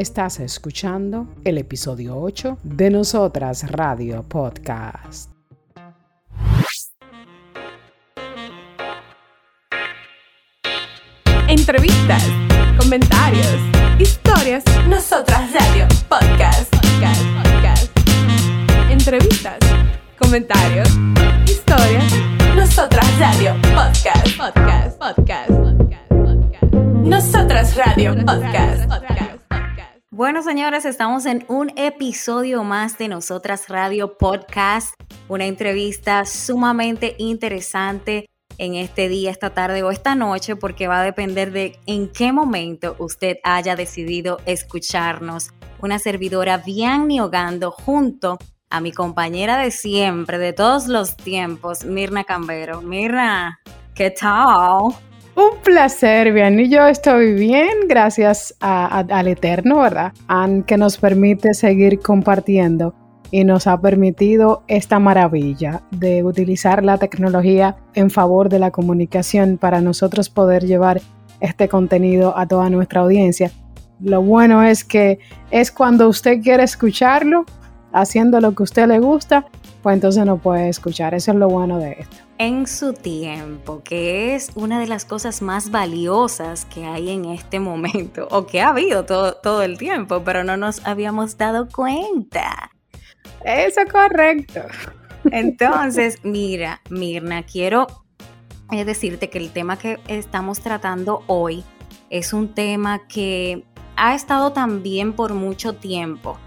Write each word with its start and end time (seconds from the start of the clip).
Estás 0.00 0.40
escuchando 0.40 1.28
el 1.44 1.58
episodio 1.58 2.16
8 2.16 2.56
de 2.62 2.88
Nosotras 2.88 3.70
Radio 3.70 4.22
Podcast. 4.26 5.30
Entrevistas, 11.48 12.24
comentarios, 12.78 13.58
historias. 13.98 14.64
Nosotras 14.88 15.52
Radio 15.52 15.86
Podcast. 16.08 16.74
Podcast. 16.76 17.22
Podcast. 17.44 17.98
Entrevistas, 18.90 19.58
comentarios, 20.18 20.88
historias. 21.44 22.10
Nosotras 22.56 23.06
Radio 23.18 23.52
Podcast. 23.74 24.38
Podcast. 24.38 24.98
Podcast. 24.98 25.50
Podcast. 25.50 26.08
Podcast. 26.08 26.72
Nosotras 27.04 27.76
Radio 27.76 28.14
Podcast. 28.24 28.88
Podcast. 28.88 29.29
Bueno, 30.20 30.42
señores, 30.42 30.84
estamos 30.84 31.24
en 31.24 31.46
un 31.48 31.72
episodio 31.76 32.62
más 32.62 32.98
de 32.98 33.08
Nosotras 33.08 33.70
Radio 33.70 34.18
Podcast, 34.18 34.92
una 35.28 35.46
entrevista 35.46 36.26
sumamente 36.26 37.14
interesante 37.16 38.28
en 38.58 38.74
este 38.74 39.08
día, 39.08 39.30
esta 39.30 39.54
tarde 39.54 39.82
o 39.82 39.90
esta 39.90 40.14
noche, 40.14 40.56
porque 40.56 40.88
va 40.88 41.00
a 41.00 41.04
depender 41.04 41.52
de 41.52 41.78
en 41.86 42.06
qué 42.12 42.32
momento 42.32 42.96
usted 42.98 43.38
haya 43.44 43.76
decidido 43.76 44.40
escucharnos. 44.44 45.52
Una 45.80 45.98
servidora 45.98 46.58
bien 46.58 47.08
niogando 47.08 47.70
junto 47.70 48.36
a 48.68 48.82
mi 48.82 48.92
compañera 48.92 49.56
de 49.56 49.70
siempre, 49.70 50.36
de 50.36 50.52
todos 50.52 50.86
los 50.86 51.16
tiempos, 51.16 51.86
Mirna 51.86 52.24
Cambero. 52.24 52.82
Mirna, 52.82 53.58
¿qué 53.94 54.10
tal? 54.10 54.94
Un 55.40 55.58
placer, 55.62 56.34
bien. 56.34 56.60
Y 56.60 56.68
yo 56.68 56.86
estoy 56.86 57.32
bien, 57.32 57.88
gracias 57.88 58.54
al 58.60 59.26
Eterno, 59.26 59.78
¿verdad? 59.78 60.12
que 60.66 60.76
nos 60.76 60.98
permite 60.98 61.54
seguir 61.54 62.00
compartiendo 62.00 62.94
y 63.30 63.44
nos 63.44 63.66
ha 63.66 63.80
permitido 63.80 64.64
esta 64.68 64.98
maravilla 64.98 65.80
de 65.92 66.22
utilizar 66.24 66.84
la 66.84 66.98
tecnología 66.98 67.78
en 67.94 68.10
favor 68.10 68.50
de 68.50 68.58
la 68.58 68.70
comunicación 68.70 69.56
para 69.56 69.80
nosotros 69.80 70.28
poder 70.28 70.66
llevar 70.66 71.00
este 71.40 71.68
contenido 71.68 72.36
a 72.36 72.46
toda 72.46 72.68
nuestra 72.68 73.00
audiencia. 73.00 73.50
Lo 73.98 74.20
bueno 74.20 74.62
es 74.62 74.84
que 74.84 75.20
es 75.50 75.72
cuando 75.72 76.06
usted 76.10 76.42
quiere 76.42 76.64
escucharlo, 76.64 77.46
haciendo 77.94 78.42
lo 78.42 78.54
que 78.54 78.62
a 78.62 78.64
usted 78.64 78.86
le 78.88 78.98
gusta, 78.98 79.46
pues 79.82 79.94
entonces 79.94 80.24
no 80.26 80.38
puede 80.38 80.68
escuchar. 80.68 81.14
Eso 81.14 81.32
es 81.32 81.36
lo 81.36 81.48
bueno 81.48 81.78
de 81.78 81.96
esto. 82.00 82.16
En 82.38 82.66
su 82.66 82.92
tiempo, 82.92 83.82
que 83.82 84.34
es 84.34 84.50
una 84.54 84.80
de 84.80 84.86
las 84.86 85.04
cosas 85.04 85.42
más 85.42 85.70
valiosas 85.70 86.64
que 86.64 86.84
hay 86.84 87.10
en 87.10 87.26
este 87.26 87.60
momento, 87.60 88.28
o 88.30 88.46
que 88.46 88.60
ha 88.60 88.68
habido 88.68 89.04
todo, 89.04 89.34
todo 89.34 89.62
el 89.62 89.78
tiempo, 89.78 90.22
pero 90.24 90.44
no 90.44 90.56
nos 90.56 90.86
habíamos 90.86 91.36
dado 91.36 91.68
cuenta. 91.68 92.70
Eso 93.44 93.80
es 93.80 93.92
correcto. 93.92 94.60
Entonces, 95.30 96.18
mira, 96.22 96.80
Mirna, 96.90 97.42
quiero 97.42 97.86
eh, 98.70 98.84
decirte 98.84 99.30
que 99.30 99.38
el 99.38 99.50
tema 99.50 99.76
que 99.78 99.98
estamos 100.08 100.60
tratando 100.60 101.22
hoy 101.26 101.64
es 102.08 102.32
un 102.32 102.54
tema 102.54 103.06
que 103.08 103.64
ha 103.96 104.14
estado 104.14 104.52
también 104.52 105.12
por 105.12 105.34
mucho 105.34 105.74
tiempo, 105.74 106.38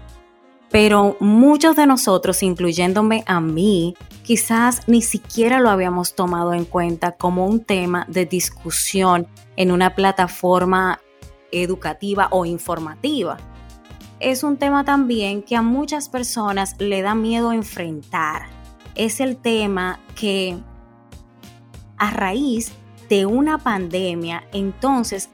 pero 0.74 1.16
muchos 1.20 1.76
de 1.76 1.86
nosotros, 1.86 2.42
incluyéndome 2.42 3.22
a 3.28 3.40
mí, 3.40 3.94
quizás 4.24 4.88
ni 4.88 5.02
siquiera 5.02 5.60
lo 5.60 5.70
habíamos 5.70 6.16
tomado 6.16 6.52
en 6.52 6.64
cuenta 6.64 7.12
como 7.12 7.46
un 7.46 7.60
tema 7.60 8.06
de 8.08 8.26
discusión 8.26 9.28
en 9.54 9.70
una 9.70 9.94
plataforma 9.94 10.98
educativa 11.52 12.26
o 12.32 12.44
informativa 12.44 13.36
es 14.24 14.42
un 14.42 14.56
tema 14.56 14.84
también 14.84 15.42
que 15.42 15.54
a 15.54 15.60
muchas 15.62 16.08
personas 16.08 16.76
le 16.78 17.02
da 17.02 17.14
miedo 17.14 17.52
enfrentar. 17.52 18.46
Es 18.94 19.20
el 19.20 19.36
tema 19.36 20.00
que 20.14 20.58
a 21.98 22.10
raíz 22.10 22.72
de 23.10 23.26
una 23.26 23.58
pandemia, 23.58 24.44
entonces 24.52 25.28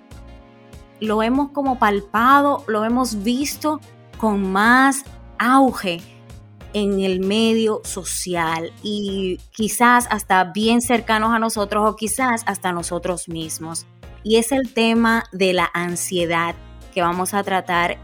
lo 1.00 1.22
hemos 1.22 1.52
como 1.52 1.78
palpado, 1.78 2.64
lo 2.66 2.84
hemos 2.84 3.22
visto 3.22 3.80
con 4.18 4.50
más 4.50 5.04
auge 5.40 6.00
en 6.72 7.00
el 7.00 7.18
medio 7.18 7.80
social 7.82 8.72
y 8.82 9.38
quizás 9.50 10.06
hasta 10.10 10.44
bien 10.44 10.80
cercanos 10.80 11.32
a 11.32 11.40
nosotros 11.40 11.88
o 11.88 11.96
quizás 11.96 12.44
hasta 12.46 12.72
nosotros 12.72 13.28
mismos. 13.28 13.86
Y 14.22 14.36
es 14.36 14.52
el 14.52 14.72
tema 14.72 15.24
de 15.32 15.52
la 15.52 15.68
ansiedad 15.72 16.54
que 16.94 17.02
vamos 17.02 17.34
a 17.34 17.42
tratar 17.42 17.98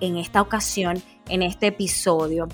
en 0.00 0.16
esta 0.18 0.42
ocasión, 0.42 1.02
en 1.28 1.42
este 1.42 1.68
episodio. 1.68 2.46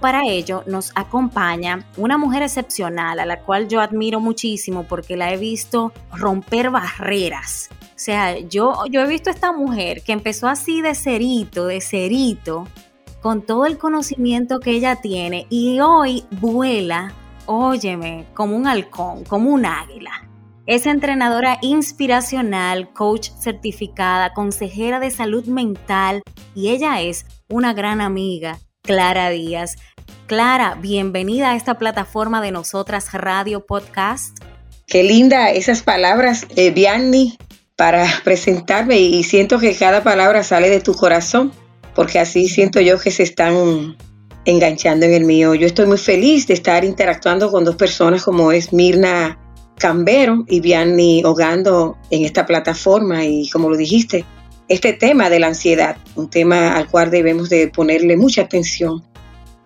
Para 0.00 0.26
ello 0.26 0.64
nos 0.66 0.92
acompaña 0.94 1.88
una 1.96 2.18
mujer 2.18 2.42
excepcional 2.42 3.20
a 3.20 3.26
la 3.26 3.40
cual 3.40 3.68
yo 3.68 3.80
admiro 3.80 4.20
muchísimo 4.20 4.84
porque 4.84 5.16
la 5.16 5.32
he 5.32 5.36
visto 5.36 5.92
romper 6.12 6.70
barreras. 6.70 7.70
O 7.94 8.04
sea, 8.04 8.38
yo, 8.38 8.74
yo 8.90 9.00
he 9.00 9.06
visto 9.06 9.30
a 9.30 9.32
esta 9.32 9.52
mujer 9.52 10.02
que 10.02 10.12
empezó 10.12 10.48
así 10.48 10.82
de 10.82 10.96
cerito, 10.96 11.66
de 11.66 11.80
cerito, 11.80 12.66
con 13.22 13.40
todo 13.40 13.66
el 13.66 13.78
conocimiento 13.78 14.58
que 14.58 14.72
ella 14.72 14.96
tiene 14.96 15.46
y 15.48 15.78
hoy 15.80 16.24
vuela, 16.32 17.14
óyeme, 17.46 18.26
como 18.34 18.56
un 18.56 18.66
halcón, 18.66 19.24
como 19.24 19.50
un 19.50 19.64
águila. 19.64 20.28
Es 20.66 20.86
entrenadora 20.86 21.58
inspiracional, 21.62 22.92
coach 22.92 23.30
certificada, 23.40 24.32
consejera 24.32 24.98
de 25.00 25.10
salud 25.10 25.46
mental 25.46 26.22
y 26.54 26.70
ella 26.70 27.00
es 27.00 27.24
una 27.48 27.72
gran 27.72 28.00
amiga, 28.00 28.58
Clara 28.82 29.30
Díaz. 29.30 29.76
Clara, 30.26 30.76
bienvenida 30.80 31.52
a 31.52 31.56
esta 31.56 31.78
plataforma 31.78 32.40
de 32.40 32.50
Nosotras 32.50 33.12
Radio 33.12 33.64
Podcast. 33.64 34.38
Qué 34.86 35.04
linda 35.04 35.50
esas 35.50 35.82
palabras, 35.82 36.46
eh, 36.56 36.74
para 37.76 38.06
presentarme 38.24 38.98
y 38.98 39.22
siento 39.22 39.58
que 39.58 39.76
cada 39.76 40.02
palabra 40.02 40.42
sale 40.42 40.70
de 40.70 40.80
tu 40.80 40.94
corazón, 40.94 41.52
porque 41.94 42.18
así 42.18 42.48
siento 42.48 42.80
yo 42.80 42.98
que 42.98 43.10
se 43.10 43.22
están 43.22 43.96
enganchando 44.44 45.06
en 45.06 45.14
el 45.14 45.24
mío. 45.24 45.54
Yo 45.54 45.66
estoy 45.66 45.86
muy 45.86 45.98
feliz 45.98 46.46
de 46.46 46.54
estar 46.54 46.84
interactuando 46.84 47.50
con 47.50 47.64
dos 47.64 47.76
personas 47.76 48.24
como 48.24 48.52
es 48.52 48.72
Mirna 48.72 49.38
Cambero 49.78 50.44
y 50.48 50.60
Vianney 50.60 51.24
Hogando 51.24 51.96
en 52.10 52.24
esta 52.24 52.46
plataforma 52.46 53.24
y 53.24 53.48
como 53.50 53.68
lo 53.68 53.76
dijiste, 53.76 54.24
este 54.68 54.92
tema 54.92 55.28
de 55.28 55.40
la 55.40 55.48
ansiedad, 55.48 55.96
un 56.14 56.30
tema 56.30 56.76
al 56.76 56.88
cual 56.88 57.10
debemos 57.10 57.50
de 57.50 57.68
ponerle 57.68 58.16
mucha 58.16 58.42
atención 58.42 59.02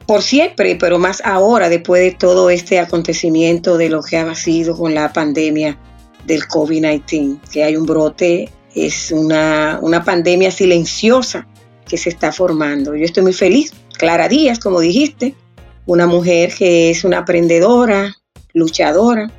por 0.07 0.23
siempre, 0.23 0.77
pero 0.77 0.99
más 0.99 1.21
ahora 1.25 1.69
después 1.69 2.03
de 2.03 2.13
todo 2.13 2.49
este 2.51 2.79
acontecimiento 2.79 3.77
de 3.77 3.89
lo 3.89 4.03
que 4.03 4.17
ha 4.17 4.35
sido 4.35 4.77
con 4.77 4.95
la 4.95 5.13
pandemia 5.13 5.77
del 6.25 6.43
COVID-19, 6.43 7.41
que 7.53 7.65
hay 7.65 7.77
un 7.77 7.87
brote, 7.87 8.49
es 8.75 9.11
una, 9.11 9.79
una 9.83 10.05
pandemia 10.05 10.51
silenciosa 10.51 11.47
que 11.89 11.97
se 11.97 12.11
está 12.11 12.33
formando. 12.33 12.95
Yo 12.95 13.05
estoy 13.05 13.23
muy 13.23 13.33
feliz. 13.33 13.73
Clara 13.97 14.29
Díaz, 14.29 14.59
como 14.59 14.81
dijiste, 14.81 15.35
una 15.87 16.07
mujer 16.07 16.53
que 16.55 16.91
es 16.91 17.05
una 17.05 17.19
aprendedora, 17.19 18.15
luchadora, 18.53 19.31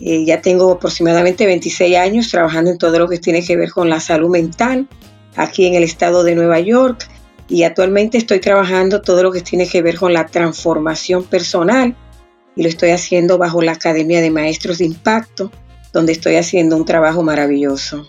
eh, 0.00 0.24
ya 0.24 0.40
tengo 0.40 0.72
aproximadamente 0.72 1.46
26 1.46 1.96
años 1.96 2.30
trabajando 2.30 2.70
en 2.70 2.78
todo 2.78 2.98
lo 2.98 3.08
que 3.08 3.18
tiene 3.18 3.44
que 3.44 3.56
ver 3.56 3.70
con 3.70 3.88
la 3.88 4.00
salud 4.00 4.30
mental 4.30 4.88
aquí 5.36 5.66
en 5.66 5.74
el 5.74 5.82
estado 5.82 6.24
de 6.24 6.34
Nueva 6.34 6.60
York 6.60 7.08
y 7.48 7.64
actualmente 7.64 8.18
estoy 8.18 8.40
trabajando 8.40 9.02
todo 9.02 9.22
lo 9.22 9.30
que 9.30 9.42
tiene 9.42 9.68
que 9.68 9.82
ver 9.82 9.96
con 9.96 10.12
la 10.12 10.26
transformación 10.26 11.24
personal 11.24 11.94
y 12.56 12.62
lo 12.62 12.68
estoy 12.68 12.90
haciendo 12.90 13.38
bajo 13.38 13.62
la 13.62 13.72
Academia 13.72 14.20
de 14.20 14.30
Maestros 14.30 14.78
de 14.78 14.86
Impacto, 14.86 15.50
donde 15.92 16.12
estoy 16.12 16.36
haciendo 16.36 16.76
un 16.76 16.84
trabajo 16.84 17.22
maravilloso. 17.22 18.08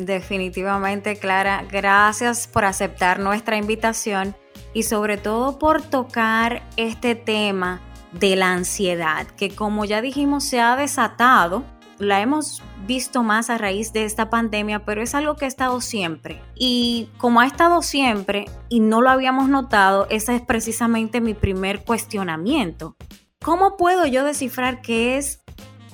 Definitivamente, 0.00 1.16
Clara, 1.16 1.64
gracias 1.70 2.46
por 2.46 2.64
aceptar 2.64 3.20
nuestra 3.20 3.58
invitación 3.58 4.34
y 4.72 4.84
sobre 4.84 5.18
todo 5.18 5.58
por 5.58 5.82
tocar 5.82 6.62
este 6.76 7.14
tema 7.14 7.80
de 8.12 8.34
la 8.34 8.52
ansiedad, 8.52 9.26
que 9.26 9.50
como 9.50 9.84
ya 9.84 10.00
dijimos 10.00 10.44
se 10.44 10.60
ha 10.60 10.74
desatado, 10.76 11.64
la 11.98 12.20
hemos 12.22 12.62
visto 12.86 13.22
más 13.22 13.50
a 13.50 13.58
raíz 13.58 13.92
de 13.92 14.04
esta 14.04 14.30
pandemia, 14.30 14.84
pero 14.84 15.02
es 15.02 15.14
algo 15.14 15.36
que 15.36 15.44
ha 15.44 15.48
estado 15.48 15.80
siempre. 15.82 16.42
Y 16.54 17.10
como 17.18 17.40
ha 17.40 17.46
estado 17.46 17.82
siempre 17.82 18.46
y 18.68 18.80
no 18.80 19.02
lo 19.02 19.10
habíamos 19.10 19.48
notado, 19.48 20.06
ese 20.08 20.34
es 20.36 20.42
precisamente 20.42 21.20
mi 21.20 21.34
primer 21.34 21.84
cuestionamiento. 21.84 22.96
¿Cómo 23.42 23.76
puedo 23.76 24.06
yo 24.06 24.24
descifrar 24.24 24.80
qué 24.80 25.18
es 25.18 25.42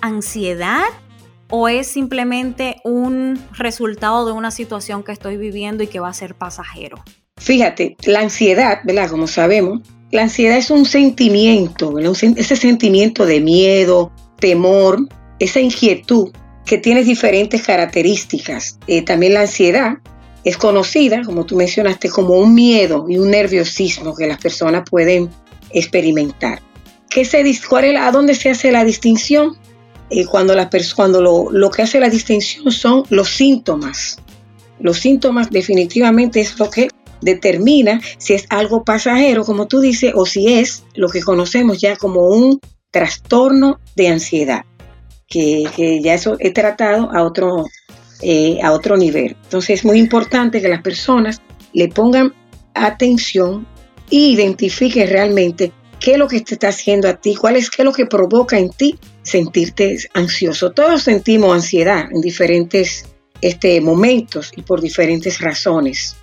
ansiedad 0.00 0.85
o 1.50 1.69
es 1.69 1.87
simplemente 1.87 2.76
un 2.84 3.40
resultado 3.52 4.26
de 4.26 4.32
una 4.32 4.50
situación 4.50 5.02
que 5.02 5.12
estoy 5.12 5.37
viviendo 5.37 5.82
y 5.82 5.87
que 5.87 6.00
va 6.00 6.08
a 6.08 6.14
ser 6.14 6.34
pasajero? 6.34 7.02
Fíjate, 7.38 7.96
la 8.04 8.20
ansiedad, 8.20 8.81
¿verdad? 8.84 9.10
Como 9.10 9.26
sabemos, 9.26 9.81
la 10.10 10.22
ansiedad 10.22 10.56
es 10.56 10.70
un 10.70 10.84
sentimiento, 10.84 11.98
ese 11.98 12.56
sentimiento 12.56 13.26
de 13.26 13.40
miedo, 13.40 14.12
temor, 14.38 15.06
esa 15.38 15.60
inquietud 15.60 16.31
que 16.64 16.78
tiene 16.78 17.04
diferentes 17.04 17.62
características. 17.62 18.78
Eh, 18.87 19.02
también 19.02 19.34
la 19.34 19.43
ansiedad 19.43 19.98
es 20.44 20.56
conocida, 20.56 21.22
como 21.25 21.44
tú 21.44 21.56
mencionaste, 21.56 22.08
como 22.08 22.34
un 22.34 22.54
miedo 22.54 23.06
y 23.08 23.19
un 23.19 23.31
nerviosismo 23.31 24.14
que 24.14 24.26
las 24.26 24.38
personas 24.38 24.88
pueden 24.88 25.28
experimentar. 25.70 26.60
¿Qué 27.10 27.25
se, 27.25 27.44
cuál 27.69 27.96
¿A 27.96 28.10
dónde 28.10 28.34
se 28.34 28.50
hace 28.50 28.70
la 28.70 28.84
distinción? 28.84 29.56
Eh, 30.08 30.25
cuando 30.25 30.55
la 30.55 30.70
cuando 30.94 31.20
lo, 31.20 31.50
lo 31.50 31.70
que 31.70 31.82
hace 31.82 31.99
la 31.99 32.08
distinción 32.08 32.70
son 32.70 33.05
los 33.11 33.29
síntomas. 33.29 34.19
Los 34.79 34.99
síntomas 34.99 35.50
definitivamente 35.50 36.41
es 36.41 36.58
lo 36.58 36.70
que 36.70 36.88
determina 37.20 38.00
si 38.19 38.35
es 38.35 38.47
algo 38.50 38.85
pasajero, 38.85 39.44
como 39.44 39.67
tú 39.67 39.81
dices, 39.81 40.12
o 40.14 40.26
si 40.26 40.55
es 40.55 40.85
lo 40.94 41.08
que 41.08 41.23
conocemos 41.23 41.81
ya 41.81 41.97
como 41.97 42.29
un 42.29 42.61
trastorno 42.91 43.81
de 43.94 44.08
ansiedad, 44.08 44.64
que, 45.26 45.64
que 45.75 46.00
ya 46.00 46.14
eso 46.14 46.37
he 46.38 46.53
tratado 46.53 47.11
a 47.11 47.23
otro, 47.23 47.67
eh, 48.23 48.58
a 48.62 48.73
otro 48.73 48.97
nivel. 48.97 49.37
Entonces 49.44 49.81
es 49.81 49.85
muy 49.85 49.99
importante 49.99 50.61
que 50.61 50.69
las 50.69 50.82
personas 50.82 51.41
le 51.73 51.88
pongan 51.88 52.32
atención 52.75 53.67
e 54.11 54.17
identifiquen 54.17 55.08
realmente 55.08 55.73
qué 56.06 56.12
es 56.12 56.19
lo 56.19 56.29
que 56.29 56.41
te 56.41 56.55
está 56.55 56.69
haciendo 56.69 57.08
a 57.08 57.14
ti, 57.14 57.35
cuál 57.35 57.56
es 57.56 57.69
qué 57.69 57.82
es 57.82 57.85
lo 57.85 57.93
que 57.93 58.06
provoca 58.06 58.56
en 58.56 58.70
ti 58.70 58.97
sentirte 59.23 59.99
ansioso. 60.14 60.70
Todos 60.70 61.03
sentimos 61.03 61.53
ansiedad 61.53 62.05
en 62.12 62.20
diferentes 62.20 63.06
este, 63.41 63.81
momentos 63.81 64.53
y 64.55 64.62
por 64.62 64.81
diferentes 64.81 65.41
razones. 65.41 66.17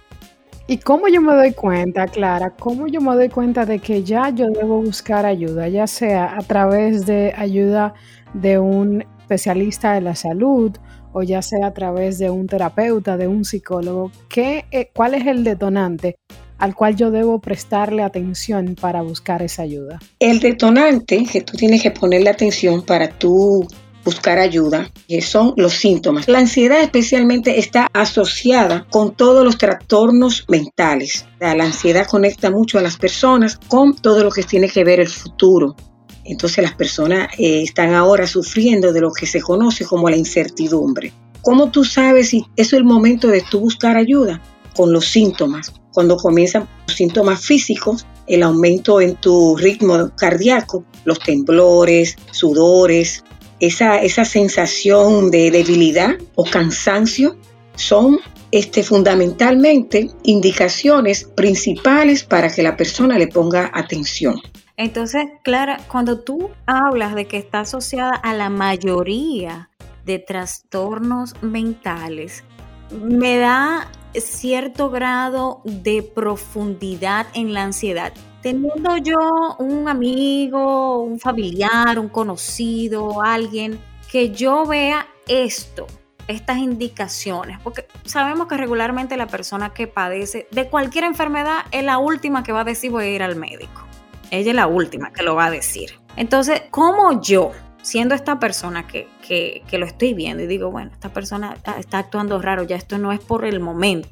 ¿Y 0.68 0.77
cómo 0.77 1.09
yo 1.09 1.19
me 1.19 1.33
doy 1.33 1.51
cuenta, 1.51 2.07
Clara? 2.07 2.51
¿Cómo 2.51 2.88
yo 2.88 3.01
me 3.01 3.13
doy 3.13 3.27
cuenta 3.27 3.65
de 3.65 3.80
que 3.80 4.06
ya 4.06 4.30
yo 4.30 4.50
debo 4.51 4.81
buscar 4.81 5.25
ayuda, 5.25 5.68
ya 5.68 5.85
sea 5.85 6.38
a 6.38 6.41
través 6.44 7.06
de 7.06 7.33
ayuda 7.35 7.94
de 8.33 8.59
un 8.59 9.06
especialista 9.19 9.95
de 9.95 10.00
la 10.00 10.15
salud 10.15 10.71
o 11.12 11.24
ya 11.24 11.41
sea 11.41 11.68
a 11.68 11.74
través 11.74 12.19
de 12.19 12.30
un 12.30 12.47
terapeuta, 12.47 13.18
de 13.18 13.27
un 13.27 13.44
psicólogo? 13.44 14.13
¿Qué, 14.30 14.63
eh, 14.71 14.91
¿Cuál 14.95 15.15
es 15.15 15.27
el 15.27 15.44
detonante 15.44 16.15
al 16.63 16.75
cual 16.75 16.95
yo 16.95 17.12
debo 17.12 17.39
prestarle 17.39 18.04
atención 18.04 18.77
para 18.80 19.01
buscar 19.01 19.42
esa 19.42 19.63
ayuda? 19.63 20.00
El 20.18 20.39
detonante 20.39 21.25
que 21.30 21.42
tú 21.42 21.57
tienes 21.57 21.83
que 21.83 21.92
ponerle 21.92 22.30
atención 22.30 22.83
para 22.83 23.10
tú 23.10 23.68
buscar 24.06 24.39
ayuda, 24.39 24.89
que 25.10 25.21
son 25.21 25.54
los 25.57 25.74
síntomas. 25.74 26.30
La 26.30 26.39
ansiedad 26.39 26.81
especialmente 26.81 27.60
está 27.60 27.89
asociada 27.92 28.88
con 28.89 29.13
todos 29.13 29.44
los 29.44 29.57
trastornos 29.57 30.45
mentales. 30.48 31.25
La 31.42 31.51
ansiedad 31.51 32.07
conecta 32.07 32.50
mucho 32.50 32.77
a 32.77 32.81
las 32.81 32.95
personas 32.95 33.59
con 33.68 33.98
todo 33.98 34.24
lo 34.24 34.31
que 34.31 34.44
tiene 34.44 34.69
que 34.69 34.86
ver 34.86 35.01
el 35.01 35.09
futuro. 35.09 35.75
Entonces 36.24 36.63
las 36.63 36.75
personas 36.75 37.27
eh, 37.39 37.62
están 37.62 37.94
ahora 37.94 38.25
sufriendo 38.25 38.94
de 38.94 39.01
lo 39.01 39.12
que 39.12 39.25
se 39.25 39.42
conoce 39.42 39.83
como 39.83 40.09
la 40.09 40.16
incertidumbre. 40.16 41.12
¿Cómo 41.42 41.71
tú 41.71 41.83
sabes 41.83 42.30
si 42.30 42.45
es 42.56 42.71
el 42.71 42.86
momento 42.86 43.27
de 43.27 43.42
tú 43.42 43.59
buscar 43.59 43.98
ayuda? 43.98 44.42
Con 44.74 44.94
los 44.94 45.07
síntomas. 45.07 45.74
Cuando 45.94 46.18
comienzan 46.18 46.68
síntomas 46.88 47.45
físicos, 47.45 48.06
el 48.28 48.44
aumento 48.44 49.00
en 49.00 49.16
tu 49.16 49.56
ritmo 49.56 50.12
cardíaco, 50.16 50.84
los 51.06 51.19
temblores, 51.19 52.16
sudores, 52.31 53.24
esa, 53.60 54.01
esa 54.01 54.25
sensación 54.25 55.31
de 55.31 55.51
debilidad 55.51 56.16
o 56.36 56.44
cansancio 56.44 57.38
son 57.75 58.19
este, 58.51 58.84
fundamentalmente 58.84 60.10
indicaciones 60.24 61.25
principales 61.36 62.24
para 62.24 62.51
que 62.51 62.63
la 62.63 62.78
persona 62.78 63.18
le 63.18 63.28
ponga 63.28 63.72
atención. 63.74 64.42
Entonces, 64.78 65.25
Clara, 65.44 65.80
cuando 65.88 66.19
tú 66.19 66.50
hablas 66.66 67.16
de 67.16 67.25
que 67.25 67.38
está 67.38 67.62
asociada 67.62 68.16
a 68.16 68.34
la 68.34 68.50
mayoría 68.50 69.69
de 70.06 70.19
trastornos 70.19 71.36
mentales, 71.42 72.44
me 72.92 73.38
da 73.38 73.90
cierto 74.15 74.89
grado 74.89 75.62
de 75.63 76.04
profundidad 76.04 77.27
en 77.33 77.54
la 77.54 77.63
ansiedad 77.63 78.13
teniendo 78.44 78.98
yo 78.98 79.56
un 79.57 79.88
amigo, 79.88 81.01
un 81.01 81.19
familiar, 81.19 81.98
un 81.98 82.10
conocido, 82.10 83.24
alguien 83.24 83.80
que 84.12 84.31
yo 84.31 84.65
vea 84.65 85.07
esto, 85.27 85.88
estas 86.27 86.57
indicaciones, 86.57 87.57
porque 87.63 87.88
sabemos 88.04 88.48
que 88.48 88.57
regularmente 88.57 89.15
la 89.15 89.27
persona 89.27 89.74
que 89.74 89.88
padece 89.88 90.48
de 90.51 90.68
cualquier 90.68 91.06
enfermedad 91.06 91.63
es 91.71 91.86
la 91.86 91.98
última 91.98 92.44
que 92.44 92.51
va 92.51 92.62
a 92.62 92.66
decir 92.66 92.92
voy 92.92 93.06
a 93.06 93.16
ir 93.16 93.24
al 93.24 93.38
médico. 93.38 93.88
Ella 94.30 94.51
es 94.51 94.56
la 94.56 94.68
última 94.68 95.13
que 95.13 95.24
lo 95.24 95.36
va 95.36 95.45
a 95.45 95.51
decir. 95.51 96.00
Entonces, 96.18 96.63
¿cómo 96.69 97.21
yo, 97.21 97.51
siendo 97.83 98.15
esta 98.15 98.39
persona 98.39 98.88
que, 98.88 99.07
que, 99.27 99.62
que 99.68 99.77
lo 99.77 99.85
estoy 99.85 100.15
viendo 100.15 100.41
y 100.41 100.47
digo, 100.47 100.71
bueno, 100.71 100.89
esta 100.91 101.13
persona 101.13 101.56
está 101.77 102.00
actuando 102.00 102.41
raro, 102.41 102.63
ya 102.63 102.75
esto 102.75 102.97
no 102.97 103.12
es 103.12 103.19
por 103.19 103.45
el 103.45 103.59
momento, 103.59 104.09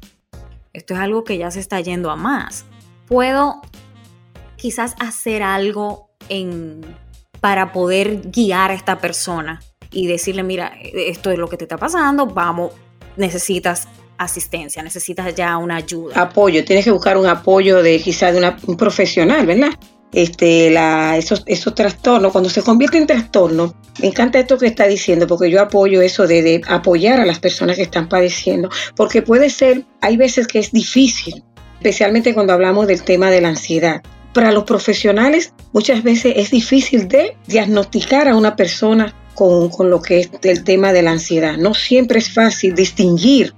esto 0.72 0.94
es 0.94 1.00
algo 1.00 1.24
que 1.24 1.38
ya 1.38 1.50
se 1.50 1.58
está 1.58 1.80
yendo 1.80 2.10
a 2.10 2.16
más, 2.16 2.64
puedo 3.08 3.60
quizás 4.56 4.94
hacer 5.00 5.42
algo 5.42 6.10
en, 6.28 6.82
para 7.40 7.72
poder 7.72 8.30
guiar 8.30 8.70
a 8.70 8.74
esta 8.74 9.00
persona 9.00 9.60
y 9.90 10.06
decirle, 10.06 10.42
mira, 10.42 10.72
esto 10.80 11.30
es 11.30 11.38
lo 11.38 11.48
que 11.48 11.56
te 11.56 11.64
está 11.64 11.78
pasando, 11.78 12.26
vamos, 12.26 12.72
necesitas 13.16 13.88
asistencia, 14.18 14.82
necesitas 14.82 15.34
ya 15.34 15.56
una 15.56 15.76
ayuda. 15.76 16.20
Apoyo, 16.20 16.64
tienes 16.64 16.84
que 16.84 16.90
buscar 16.90 17.16
un 17.16 17.26
apoyo 17.26 17.82
de 17.82 17.98
quizás 18.00 18.34
de 18.34 18.54
un 18.66 18.76
profesional, 18.76 19.46
¿verdad? 19.46 19.70
Este, 20.12 20.70
la, 20.70 21.16
esos, 21.16 21.42
esos 21.46 21.74
trastornos, 21.74 22.32
cuando 22.32 22.50
se 22.50 22.62
convierte 22.62 22.98
en 22.98 23.06
trastorno, 23.06 23.74
me 24.00 24.08
encanta 24.08 24.38
esto 24.38 24.58
que 24.58 24.66
está 24.66 24.86
diciendo, 24.86 25.26
porque 25.26 25.50
yo 25.50 25.60
apoyo 25.60 26.02
eso 26.02 26.26
de, 26.26 26.42
de 26.42 26.60
apoyar 26.68 27.20
a 27.20 27.26
las 27.26 27.38
personas 27.38 27.76
que 27.76 27.82
están 27.82 28.08
padeciendo, 28.08 28.68
porque 28.94 29.22
puede 29.22 29.48
ser, 29.48 29.84
hay 30.00 30.16
veces 30.16 30.46
que 30.46 30.58
es 30.58 30.72
difícil, 30.72 31.42
especialmente 31.78 32.34
cuando 32.34 32.52
hablamos 32.52 32.86
del 32.86 33.02
tema 33.02 33.30
de 33.30 33.40
la 33.40 33.48
ansiedad 33.48 34.02
para 34.32 34.52
los 34.52 34.64
profesionales 34.64 35.52
muchas 35.72 36.02
veces 36.02 36.34
es 36.36 36.50
difícil 36.50 37.08
de 37.08 37.36
diagnosticar 37.46 38.28
a 38.28 38.36
una 38.36 38.56
persona 38.56 39.14
con, 39.34 39.70
lo 39.90 40.00
que 40.00 40.20
es 40.20 40.30
el 40.42 40.62
tema 40.62 40.92
de 40.92 41.02
la 41.02 41.12
ansiedad. 41.12 41.56
No 41.56 41.74
siempre 41.74 42.18
es 42.18 42.32
fácil 42.32 42.74
distinguir, 42.74 43.54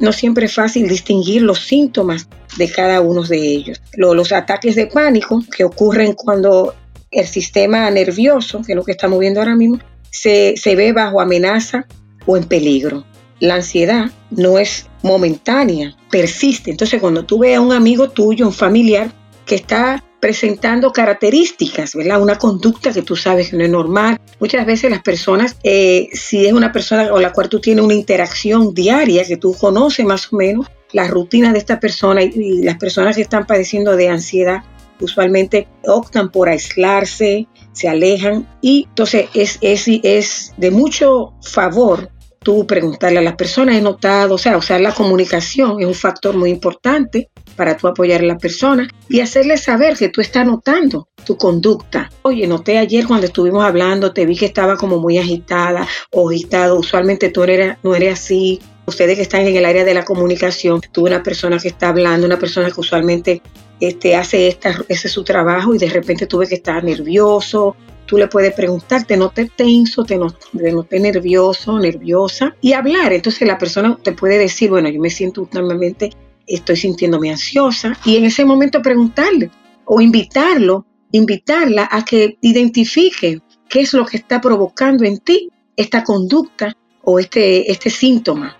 no, 0.00 0.12
siempre 0.12 0.46
es 0.46 0.54
fácil 0.54 0.88
distinguir 0.88 1.42
los 1.42 1.60
síntomas 1.60 2.28
de 2.56 2.68
cada 2.70 3.00
uno 3.00 3.22
de 3.22 3.38
ellos. 3.38 3.80
los 3.96 4.32
ataques 4.32 4.74
de 4.74 4.86
pánico 4.86 5.42
que 5.54 5.64
ocurren 5.64 6.14
cuando 6.14 6.74
el 7.10 7.26
sistema 7.26 7.90
nervioso, 7.90 8.62
que 8.62 8.72
es 8.72 8.76
lo 8.76 8.84
que 8.84 8.92
estamos 8.92 9.20
viendo 9.20 9.40
ahora 9.40 9.54
mismo, 9.54 9.78
se, 10.10 10.54
se 10.56 10.74
ve 10.74 10.92
bajo 10.92 11.20
amenaza 11.20 11.86
o 12.26 12.36
en 12.36 12.44
peligro. 12.44 13.04
La 13.40 13.56
ansiedad 13.56 14.10
no 14.30 14.58
es 14.58 14.86
momentánea, 15.02 15.96
persiste. 16.10 16.70
Entonces 16.70 17.00
cuando 17.00 17.24
tú 17.24 17.40
ves 17.40 17.56
a 17.56 17.60
un 17.60 17.72
amigo 17.72 18.10
tuyo, 18.10 18.46
un 18.46 18.52
familiar, 18.52 19.12
que 19.46 19.56
está 19.56 20.02
presentando 20.22 20.92
características, 20.92 21.96
¿verdad? 21.96 22.22
Una 22.22 22.38
conducta 22.38 22.92
que 22.92 23.02
tú 23.02 23.16
sabes 23.16 23.50
que 23.50 23.56
no 23.56 23.64
es 23.64 23.70
normal. 23.70 24.20
Muchas 24.38 24.64
veces 24.64 24.88
las 24.88 25.02
personas, 25.02 25.56
eh, 25.64 26.08
si 26.12 26.46
es 26.46 26.52
una 26.52 26.70
persona 26.70 27.08
con 27.08 27.20
la 27.20 27.32
cual 27.32 27.48
tú 27.48 27.60
tienes 27.60 27.84
una 27.84 27.94
interacción 27.94 28.72
diaria, 28.72 29.24
que 29.24 29.36
tú 29.36 29.52
conoces 29.58 30.06
más 30.06 30.32
o 30.32 30.36
menos 30.36 30.68
la 30.92 31.08
rutina 31.08 31.52
de 31.52 31.58
esta 31.58 31.80
persona 31.80 32.22
y, 32.22 32.62
las 32.62 32.78
personas 32.78 33.16
que 33.16 33.22
están 33.22 33.46
padeciendo 33.46 33.96
de 33.96 34.10
ansiedad, 34.10 34.62
usualmente 35.00 35.66
optan 35.84 36.30
por 36.30 36.48
aislarse, 36.48 37.48
se 37.72 37.88
alejan 37.88 38.48
y 38.60 38.84
entonces 38.90 39.28
es, 39.34 39.58
es, 39.60 39.88
es 39.88 40.54
de 40.56 40.70
mucho 40.70 41.32
favor 41.42 42.10
tú 42.42 42.66
preguntarle 42.66 43.18
a 43.18 43.22
las 43.22 43.36
personas, 43.36 43.76
he 43.76 43.80
notado, 43.80 44.34
o 44.34 44.38
sea, 44.38 44.56
usar 44.56 44.80
la 44.80 44.92
comunicación 44.92 45.80
es 45.80 45.86
un 45.86 45.94
factor 45.94 46.36
muy 46.36 46.50
importante 46.50 47.30
para 47.52 47.76
tú 47.76 47.88
apoyar 47.88 48.20
a 48.20 48.26
la 48.26 48.38
persona 48.38 48.88
y 49.08 49.20
hacerle 49.20 49.56
saber 49.56 49.96
que 49.96 50.08
tú 50.08 50.20
estás 50.20 50.46
notando 50.46 51.08
tu 51.24 51.36
conducta. 51.36 52.10
Oye, 52.22 52.46
noté 52.46 52.78
ayer 52.78 53.06
cuando 53.06 53.26
estuvimos 53.26 53.64
hablando, 53.64 54.12
te 54.12 54.26
vi 54.26 54.36
que 54.36 54.46
estaba 54.46 54.76
como 54.76 54.98
muy 54.98 55.18
agitada 55.18 55.86
o 56.10 56.30
agitado, 56.30 56.78
usualmente 56.78 57.28
tú 57.28 57.42
eres, 57.44 57.76
no 57.82 57.94
eres 57.94 58.14
así. 58.14 58.60
Ustedes 58.84 59.16
que 59.16 59.22
están 59.22 59.46
en 59.46 59.56
el 59.56 59.64
área 59.64 59.84
de 59.84 59.94
la 59.94 60.04
comunicación, 60.04 60.80
tú 60.92 61.06
una 61.06 61.22
persona 61.22 61.58
que 61.58 61.68
está 61.68 61.88
hablando, 61.88 62.26
una 62.26 62.38
persona 62.38 62.70
que 62.70 62.80
usualmente 62.80 63.42
este, 63.78 64.16
hace 64.16 64.48
esta, 64.48 64.76
ese 64.88 65.06
es 65.06 65.12
su 65.12 65.22
trabajo 65.22 65.74
y 65.74 65.78
de 65.78 65.88
repente 65.88 66.26
tuve 66.26 66.48
que 66.48 66.56
estar 66.56 66.82
nervioso 66.82 67.76
Tú 68.06 68.18
le 68.18 68.28
puedes 68.28 68.52
preguntar, 68.52 69.04
te 69.04 69.16
noté 69.16 69.50
tenso, 69.54 70.04
te 70.04 70.18
noté, 70.18 71.00
nervioso, 71.00 71.78
nerviosa 71.78 72.54
y 72.60 72.72
hablar. 72.72 73.12
Entonces 73.12 73.46
la 73.46 73.58
persona 73.58 73.96
te 74.02 74.12
puede 74.12 74.38
decir, 74.38 74.70
bueno, 74.70 74.88
yo 74.88 75.00
me 75.00 75.10
siento 75.10 75.48
normalmente, 75.52 76.10
estoy 76.54 76.76
sintiéndome 76.76 77.30
ansiosa 77.30 77.96
y 78.04 78.16
en 78.16 78.24
ese 78.24 78.44
momento 78.44 78.82
preguntarle 78.82 79.50
o 79.84 80.00
invitarlo, 80.00 80.86
invitarla 81.10 81.88
a 81.90 82.04
que 82.04 82.38
identifique 82.40 83.40
qué 83.68 83.80
es 83.80 83.92
lo 83.92 84.04
que 84.04 84.16
está 84.16 84.40
provocando 84.40 85.04
en 85.04 85.18
ti 85.18 85.48
esta 85.76 86.04
conducta 86.04 86.76
o 87.02 87.18
este, 87.18 87.70
este 87.70 87.90
síntoma. 87.90 88.56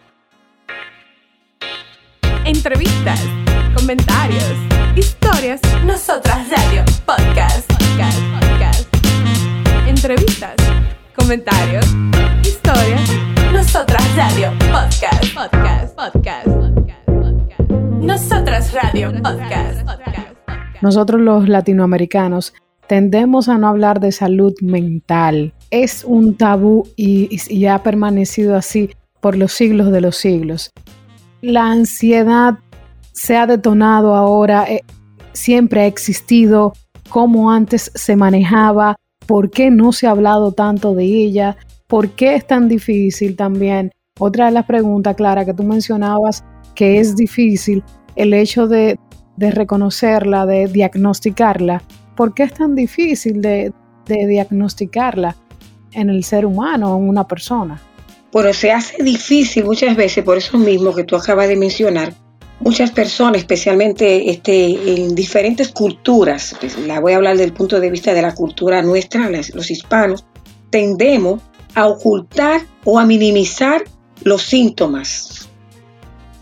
Entrevistas, 2.44 3.20
comentarios, 3.76 4.44
historias, 4.96 5.60
nosotras 5.84 6.48
radio, 6.50 6.84
podcast, 7.06 7.70
podcast, 7.72 8.18
podcast 8.32 8.92
entrevistas, 10.02 10.56
comentarios, 11.14 11.86
historias. 12.42 13.08
Nosotras 13.52 14.02
Radio, 14.16 14.50
podcast, 14.72 15.32
podcast, 15.34 15.94
podcast, 15.94 16.46
podcast. 16.46 17.01
Nosotras 18.00 18.74
Radio 18.74 19.12
Podcast. 19.22 19.88
Nosotros 20.82 21.20
los 21.20 21.48
latinoamericanos 21.48 22.54
tendemos 22.86 23.48
a 23.48 23.56
no 23.56 23.68
hablar 23.68 24.00
de 24.00 24.12
salud 24.12 24.52
mental. 24.60 25.54
Es 25.70 26.04
un 26.04 26.36
tabú 26.36 26.86
y, 26.96 27.64
ha 27.66 27.82
permanecido 27.82 28.56
así 28.56 28.90
por 29.20 29.36
los 29.36 29.52
siglos 29.52 29.90
de 29.90 30.00
los 30.00 30.16
siglos. 30.16 30.70
La 31.40 31.70
ansiedad 31.70 32.58
se 33.12 33.36
ha 33.36 33.46
detonado 33.46 34.14
ahora, 34.14 34.64
eh, 34.68 34.82
siempre 35.32 35.82
ha 35.82 35.86
existido, 35.86 36.74
cómo 37.08 37.50
antes 37.50 37.90
se 37.94 38.16
manejaba, 38.16 38.96
por 39.26 39.50
qué 39.50 39.70
no 39.70 39.92
se 39.92 40.06
ha 40.06 40.10
hablado 40.10 40.52
tanto 40.52 40.94
de 40.94 41.04
ella, 41.04 41.56
por 41.86 42.10
qué 42.10 42.34
es 42.34 42.46
tan 42.46 42.68
difícil 42.68 43.36
también. 43.36 43.92
Otra 44.18 44.46
de 44.46 44.52
las 44.52 44.66
preguntas, 44.66 45.16
Clara, 45.16 45.44
que 45.44 45.54
tú 45.54 45.62
mencionabas, 45.62 46.44
que 46.74 46.98
es 46.98 47.16
difícil 47.16 47.82
el 48.16 48.34
hecho 48.34 48.66
de, 48.66 48.98
reconocerla, 49.36 50.46
de 50.46 50.66
diagnosticarla. 50.66 51.82
¿Por 52.16 52.34
qué 52.34 52.44
es 52.44 52.54
tan 52.54 52.74
difícil 52.74 53.40
de, 53.40 53.72
diagnosticarla 54.06 55.36
en 55.92 56.10
el 56.10 56.24
ser 56.24 56.46
humano, 56.46 56.96
en 56.96 57.08
una 57.08 57.26
persona? 57.26 57.80
Bueno, 58.32 58.52
se 58.52 58.72
hace 58.72 59.02
difícil 59.02 59.64
muchas 59.64 59.96
veces 59.96 60.24
por 60.24 60.38
eso 60.38 60.56
mismo 60.58 60.94
que 60.94 61.04
tú 61.04 61.16
acabas 61.16 61.48
de 61.48 61.56
mencionar. 61.56 62.14
Muchas 62.60 62.92
personas, 62.92 63.38
especialmente 63.38 64.30
este, 64.30 64.94
en 64.94 65.14
diferentes 65.14 65.68
culturas, 65.68 66.54
pues, 66.60 66.78
la 66.78 67.00
voy 67.00 67.12
a 67.12 67.16
hablar 67.16 67.32
desde 67.32 67.46
el 67.46 67.52
punto 67.52 67.80
de 67.80 67.90
vista 67.90 68.14
de 68.14 68.22
la 68.22 68.34
cultura 68.34 68.82
nuestra, 68.82 69.28
los 69.28 69.70
hispanos, 69.70 70.24
tendemos 70.70 71.42
a 71.74 71.88
ocultar 71.88 72.62
o 72.84 72.98
a 72.98 73.04
minimizar 73.04 73.82
los 74.22 74.42
síntomas. 74.42 75.48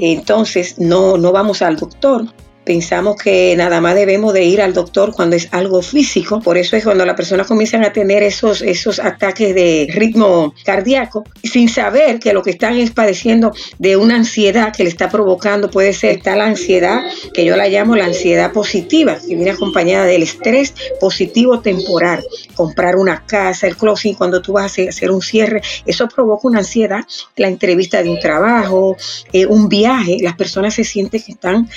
Entonces 0.01 0.79
no, 0.79 1.19
no 1.19 1.31
vamos 1.31 1.63
al 1.63 1.77
doctor, 1.77 2.27
Pensamos 2.71 3.17
que 3.17 3.57
nada 3.57 3.81
más 3.81 3.97
debemos 3.97 4.33
de 4.33 4.45
ir 4.45 4.63
al 4.63 4.73
doctor 4.73 5.13
cuando 5.13 5.35
es 5.35 5.49
algo 5.51 5.83
físico, 5.83 6.39
por 6.39 6.57
eso 6.57 6.77
es 6.77 6.85
cuando 6.85 7.05
las 7.05 7.17
personas 7.17 7.49
comienzan 7.49 7.85
a 7.85 7.93
tener 7.93 8.23
esos, 8.23 8.63
esos 8.63 9.01
ataques 9.01 9.57
de 9.57 9.89
ritmo 9.93 10.55
cardíaco, 10.65 11.25
sin 11.43 11.69
saber 11.69 12.21
que 12.21 12.33
lo 12.33 12.45
que 12.45 12.51
están 12.51 12.77
es 12.77 12.93
padeciendo 12.93 13.51
de 13.81 13.97
una 13.97 14.15
ansiedad 14.15 14.73
que 14.73 14.85
le 14.85 14.89
está 14.89 15.11
provocando, 15.11 15.69
puede 15.69 15.93
ser 15.93 16.23
tal 16.23 16.41
ansiedad 16.41 17.01
que 17.35 17.45
yo 17.45 17.57
la 17.57 17.67
llamo 17.67 17.97
la 17.97 18.05
ansiedad 18.05 18.53
positiva, 18.53 19.19
que 19.19 19.35
viene 19.35 19.51
acompañada 19.51 20.05
del 20.05 20.23
estrés 20.23 20.73
positivo 21.01 21.59
temporal, 21.59 22.23
comprar 22.55 22.95
una 22.95 23.27
casa, 23.27 23.67
el 23.67 23.77
closing, 23.77 24.15
cuando 24.15 24.41
tú 24.41 24.53
vas 24.53 24.79
a 24.79 24.83
hacer 24.91 25.11
un 25.11 25.23
cierre, 25.23 25.61
eso 25.87 26.07
provoca 26.07 26.47
una 26.47 26.61
ansiedad, 26.61 27.01
la 27.35 27.49
entrevista 27.49 28.01
de 28.01 28.11
un 28.11 28.21
trabajo, 28.21 28.97
eh, 29.33 29.45
un 29.47 29.69
viaje, 29.69 30.19
las 30.21 30.37
personas 30.37 30.75
se 30.75 30.85
sienten 30.85 31.21
que 31.21 31.33
están 31.33 31.69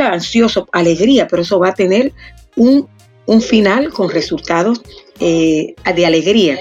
o 0.00 0.04
ansioso, 0.04 0.68
alegría, 0.72 1.26
pero 1.28 1.42
eso 1.42 1.58
va 1.58 1.68
a 1.68 1.74
tener 1.74 2.12
un, 2.56 2.88
final 3.40 3.90
con 3.90 4.10
resultados 4.10 4.82
eh, 5.18 5.74
de 5.94 6.06
alegría. 6.06 6.58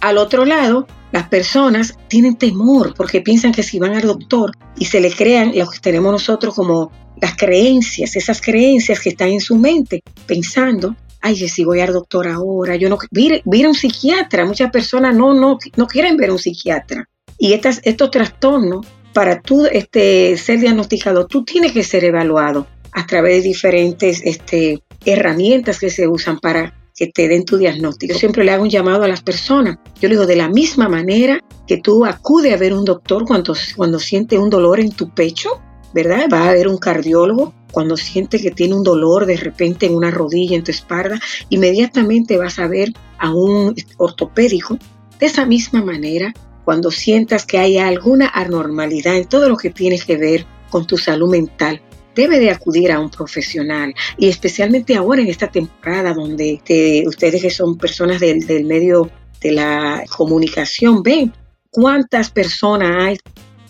Al 0.00 0.18
otro 0.18 0.44
lado, 0.44 0.86
las 1.12 1.28
personas 1.28 1.96
tienen 2.08 2.36
temor 2.36 2.92
porque 2.94 3.22
piensan 3.22 3.52
que 3.52 3.62
si 3.62 3.78
van 3.78 3.94
al 3.94 4.02
doctor 4.02 4.52
y 4.76 4.84
se 4.84 5.00
le 5.00 5.10
crean 5.10 5.52
lo 5.56 5.68
que 5.68 5.78
tenemos 5.78 6.12
nosotros 6.12 6.54
como 6.54 6.90
las 7.20 7.36
creencias, 7.36 8.16
esas 8.16 8.40
creencias 8.40 9.00
que 9.00 9.10
están 9.10 9.28
en 9.28 9.40
su 9.40 9.56
mente, 9.56 10.02
pensando, 10.26 10.94
ay, 11.22 11.36
si 11.48 11.64
voy 11.64 11.80
al 11.80 11.92
doctor 11.92 12.28
ahora, 12.28 12.76
yo 12.76 12.88
no, 12.88 12.98
ir, 13.12 13.42
a 13.42 13.68
un 13.68 13.74
psiquiatra, 13.74 14.44
muchas 14.44 14.70
personas 14.70 15.16
no, 15.16 15.32
no, 15.32 15.58
no 15.76 15.86
quieren 15.86 16.16
ver 16.16 16.30
a 16.30 16.32
un 16.34 16.38
psiquiatra. 16.38 17.08
Y 17.38 17.52
estas, 17.52 17.80
estos 17.84 18.10
trastornos 18.10 18.86
para 19.16 19.40
tú 19.40 19.64
este, 19.64 20.36
ser 20.36 20.60
diagnosticado, 20.60 21.26
tú 21.26 21.42
tienes 21.42 21.72
que 21.72 21.82
ser 21.82 22.04
evaluado 22.04 22.66
a 22.92 23.06
través 23.06 23.36
de 23.42 23.48
diferentes 23.48 24.20
este, 24.22 24.82
herramientas 25.06 25.78
que 25.78 25.88
se 25.88 26.06
usan 26.06 26.38
para 26.38 26.78
que 26.94 27.06
te 27.06 27.26
den 27.26 27.46
tu 27.46 27.56
diagnóstico. 27.56 28.12
Yo 28.12 28.18
siempre 28.18 28.44
le 28.44 28.50
hago 28.52 28.64
un 28.64 28.68
llamado 28.68 29.04
a 29.04 29.08
las 29.08 29.22
personas. 29.22 29.78
Yo 29.98 30.10
le 30.10 30.16
digo, 30.16 30.26
de 30.26 30.36
la 30.36 30.50
misma 30.50 30.90
manera 30.90 31.42
que 31.66 31.78
tú 31.78 32.04
acude 32.04 32.52
a 32.52 32.58
ver 32.58 32.74
un 32.74 32.84
doctor 32.84 33.24
cuando, 33.24 33.54
cuando 33.74 33.98
siente 33.98 34.36
un 34.36 34.50
dolor 34.50 34.80
en 34.80 34.90
tu 34.90 35.08
pecho, 35.08 35.62
¿verdad? 35.94 36.28
Va 36.30 36.50
a 36.50 36.52
ver 36.52 36.68
un 36.68 36.76
cardiólogo 36.76 37.54
cuando 37.72 37.96
siente 37.96 38.38
que 38.38 38.50
tiene 38.50 38.74
un 38.74 38.82
dolor 38.82 39.24
de 39.24 39.38
repente 39.38 39.86
en 39.86 39.94
una 39.94 40.10
rodilla, 40.10 40.56
en 40.56 40.64
tu 40.64 40.72
espalda, 40.72 41.18
inmediatamente 41.48 42.36
vas 42.36 42.58
a 42.58 42.68
ver 42.68 42.92
a 43.16 43.32
un 43.32 43.74
ortopédico. 43.96 44.78
De 45.18 45.24
esa 45.24 45.46
misma 45.46 45.82
manera, 45.82 46.34
cuando 46.66 46.90
sientas 46.90 47.46
que 47.46 47.58
hay 47.58 47.78
alguna 47.78 48.28
anormalidad 48.34 49.14
en 49.14 49.28
todo 49.28 49.48
lo 49.48 49.56
que 49.56 49.70
tiene 49.70 50.00
que 50.00 50.16
ver 50.16 50.44
con 50.68 50.84
tu 50.84 50.98
salud 50.98 51.30
mental, 51.30 51.80
debe 52.12 52.40
de 52.40 52.50
acudir 52.50 52.90
a 52.90 52.98
un 52.98 53.08
profesional 53.08 53.94
y 54.18 54.28
especialmente 54.28 54.96
ahora 54.96 55.22
en 55.22 55.28
esta 55.28 55.46
temporada 55.46 56.12
donde 56.12 56.60
ustedes 57.06 57.40
que 57.40 57.50
son 57.50 57.78
personas 57.78 58.18
del, 58.18 58.44
del 58.48 58.64
medio 58.64 59.08
de 59.40 59.52
la 59.52 60.02
comunicación 60.16 61.04
ven 61.04 61.32
cuántas 61.70 62.30
personas 62.30 62.90
hay 62.98 63.16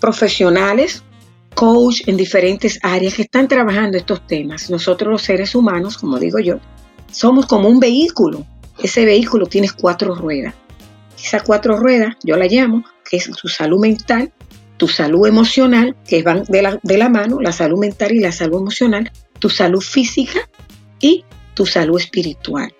profesionales 0.00 1.02
coach 1.54 2.00
en 2.06 2.16
diferentes 2.16 2.78
áreas 2.82 3.12
que 3.12 3.22
están 3.22 3.46
trabajando 3.46 3.98
estos 3.98 4.26
temas. 4.26 4.70
Nosotros 4.70 5.10
los 5.10 5.20
seres 5.20 5.54
humanos, 5.54 5.98
como 5.98 6.18
digo 6.18 6.38
yo, 6.38 6.60
somos 7.12 7.44
como 7.44 7.68
un 7.68 7.78
vehículo. 7.78 8.46
Ese 8.82 9.04
vehículo 9.04 9.44
tiene 9.44 9.68
cuatro 9.78 10.14
ruedas. 10.14 10.54
Esas 11.16 11.42
cuatro 11.42 11.76
ruedas, 11.76 12.16
yo 12.22 12.36
la 12.36 12.46
llamo, 12.46 12.84
que 13.08 13.16
es 13.16 13.30
tu 13.30 13.48
salud 13.48 13.80
mental, 13.80 14.32
tu 14.76 14.88
salud 14.88 15.26
emocional, 15.26 15.96
que 16.06 16.22
van 16.22 16.44
de 16.44 16.62
la, 16.62 16.78
de 16.82 16.98
la 16.98 17.08
mano, 17.08 17.40
la 17.40 17.52
salud 17.52 17.78
mental 17.78 18.12
y 18.12 18.20
la 18.20 18.32
salud 18.32 18.60
emocional, 18.60 19.10
tu 19.38 19.48
salud 19.48 19.80
física 19.80 20.40
y 21.00 21.24
tu 21.54 21.66
salud 21.66 21.98
espiritual. 21.98 22.74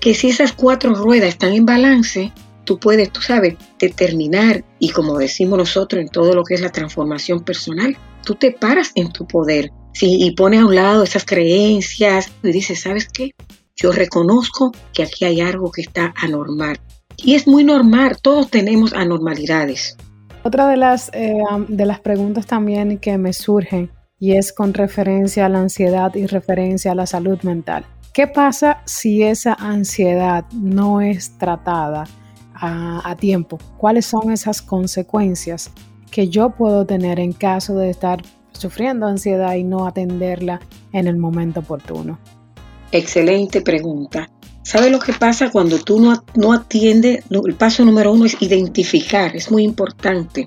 Que 0.00 0.14
si 0.14 0.28
esas 0.28 0.52
cuatro 0.52 0.94
ruedas 0.94 1.30
están 1.30 1.54
en 1.54 1.66
balance, 1.66 2.32
tú 2.64 2.78
puedes, 2.78 3.10
tú 3.10 3.22
sabes, 3.22 3.56
determinar 3.78 4.64
y 4.78 4.90
como 4.90 5.18
decimos 5.18 5.58
nosotros 5.58 6.02
en 6.02 6.08
todo 6.08 6.34
lo 6.34 6.44
que 6.44 6.54
es 6.54 6.60
la 6.60 6.70
transformación 6.70 7.42
personal, 7.42 7.96
tú 8.24 8.34
te 8.34 8.52
paras 8.52 8.92
en 8.94 9.10
tu 9.10 9.26
poder 9.26 9.72
¿sí? 9.94 10.18
y 10.20 10.32
pones 10.32 10.60
a 10.60 10.66
un 10.66 10.74
lado 10.74 11.02
esas 11.02 11.24
creencias 11.24 12.30
y 12.42 12.52
dices, 12.52 12.82
¿sabes 12.82 13.08
qué? 13.08 13.32
Yo 13.74 13.92
reconozco 13.92 14.72
que 14.92 15.02
aquí 15.02 15.24
hay 15.24 15.40
algo 15.40 15.70
que 15.70 15.80
está 15.82 16.12
anormal. 16.16 16.78
Y 17.18 17.34
es 17.34 17.46
muy 17.46 17.64
normal, 17.64 18.18
todos 18.22 18.50
tenemos 18.50 18.92
anormalidades. 18.92 19.96
Otra 20.44 20.68
de 20.68 20.76
las, 20.76 21.10
eh, 21.12 21.34
de 21.68 21.84
las 21.84 22.00
preguntas 22.00 22.46
también 22.46 22.98
que 22.98 23.18
me 23.18 23.32
surgen 23.32 23.90
y 24.20 24.32
es 24.32 24.52
con 24.52 24.72
referencia 24.72 25.46
a 25.46 25.48
la 25.48 25.60
ansiedad 25.60 26.14
y 26.14 26.26
referencia 26.26 26.92
a 26.92 26.94
la 26.94 27.06
salud 27.06 27.40
mental. 27.42 27.84
¿Qué 28.14 28.26
pasa 28.26 28.82
si 28.84 29.22
esa 29.22 29.54
ansiedad 29.54 30.44
no 30.52 31.00
es 31.00 31.36
tratada 31.38 32.04
a, 32.54 33.08
a 33.08 33.16
tiempo? 33.16 33.58
¿Cuáles 33.76 34.06
son 34.06 34.32
esas 34.32 34.62
consecuencias 34.62 35.70
que 36.10 36.28
yo 36.28 36.50
puedo 36.50 36.86
tener 36.86 37.20
en 37.20 37.32
caso 37.32 37.76
de 37.76 37.90
estar 37.90 38.22
sufriendo 38.52 39.06
ansiedad 39.06 39.54
y 39.54 39.64
no 39.64 39.86
atenderla 39.86 40.60
en 40.92 41.06
el 41.06 41.16
momento 41.16 41.60
oportuno? 41.60 42.18
Excelente 42.90 43.60
pregunta. 43.60 44.28
¿Sabe 44.68 44.90
lo 44.90 44.98
que 44.98 45.14
pasa 45.14 45.50
cuando 45.50 45.78
tú 45.78 45.98
no, 45.98 46.22
no 46.34 46.52
atiendes? 46.52 47.24
El 47.30 47.54
paso 47.54 47.86
número 47.86 48.12
uno 48.12 48.26
es 48.26 48.36
identificar, 48.42 49.34
es 49.34 49.50
muy 49.50 49.62
importante. 49.62 50.46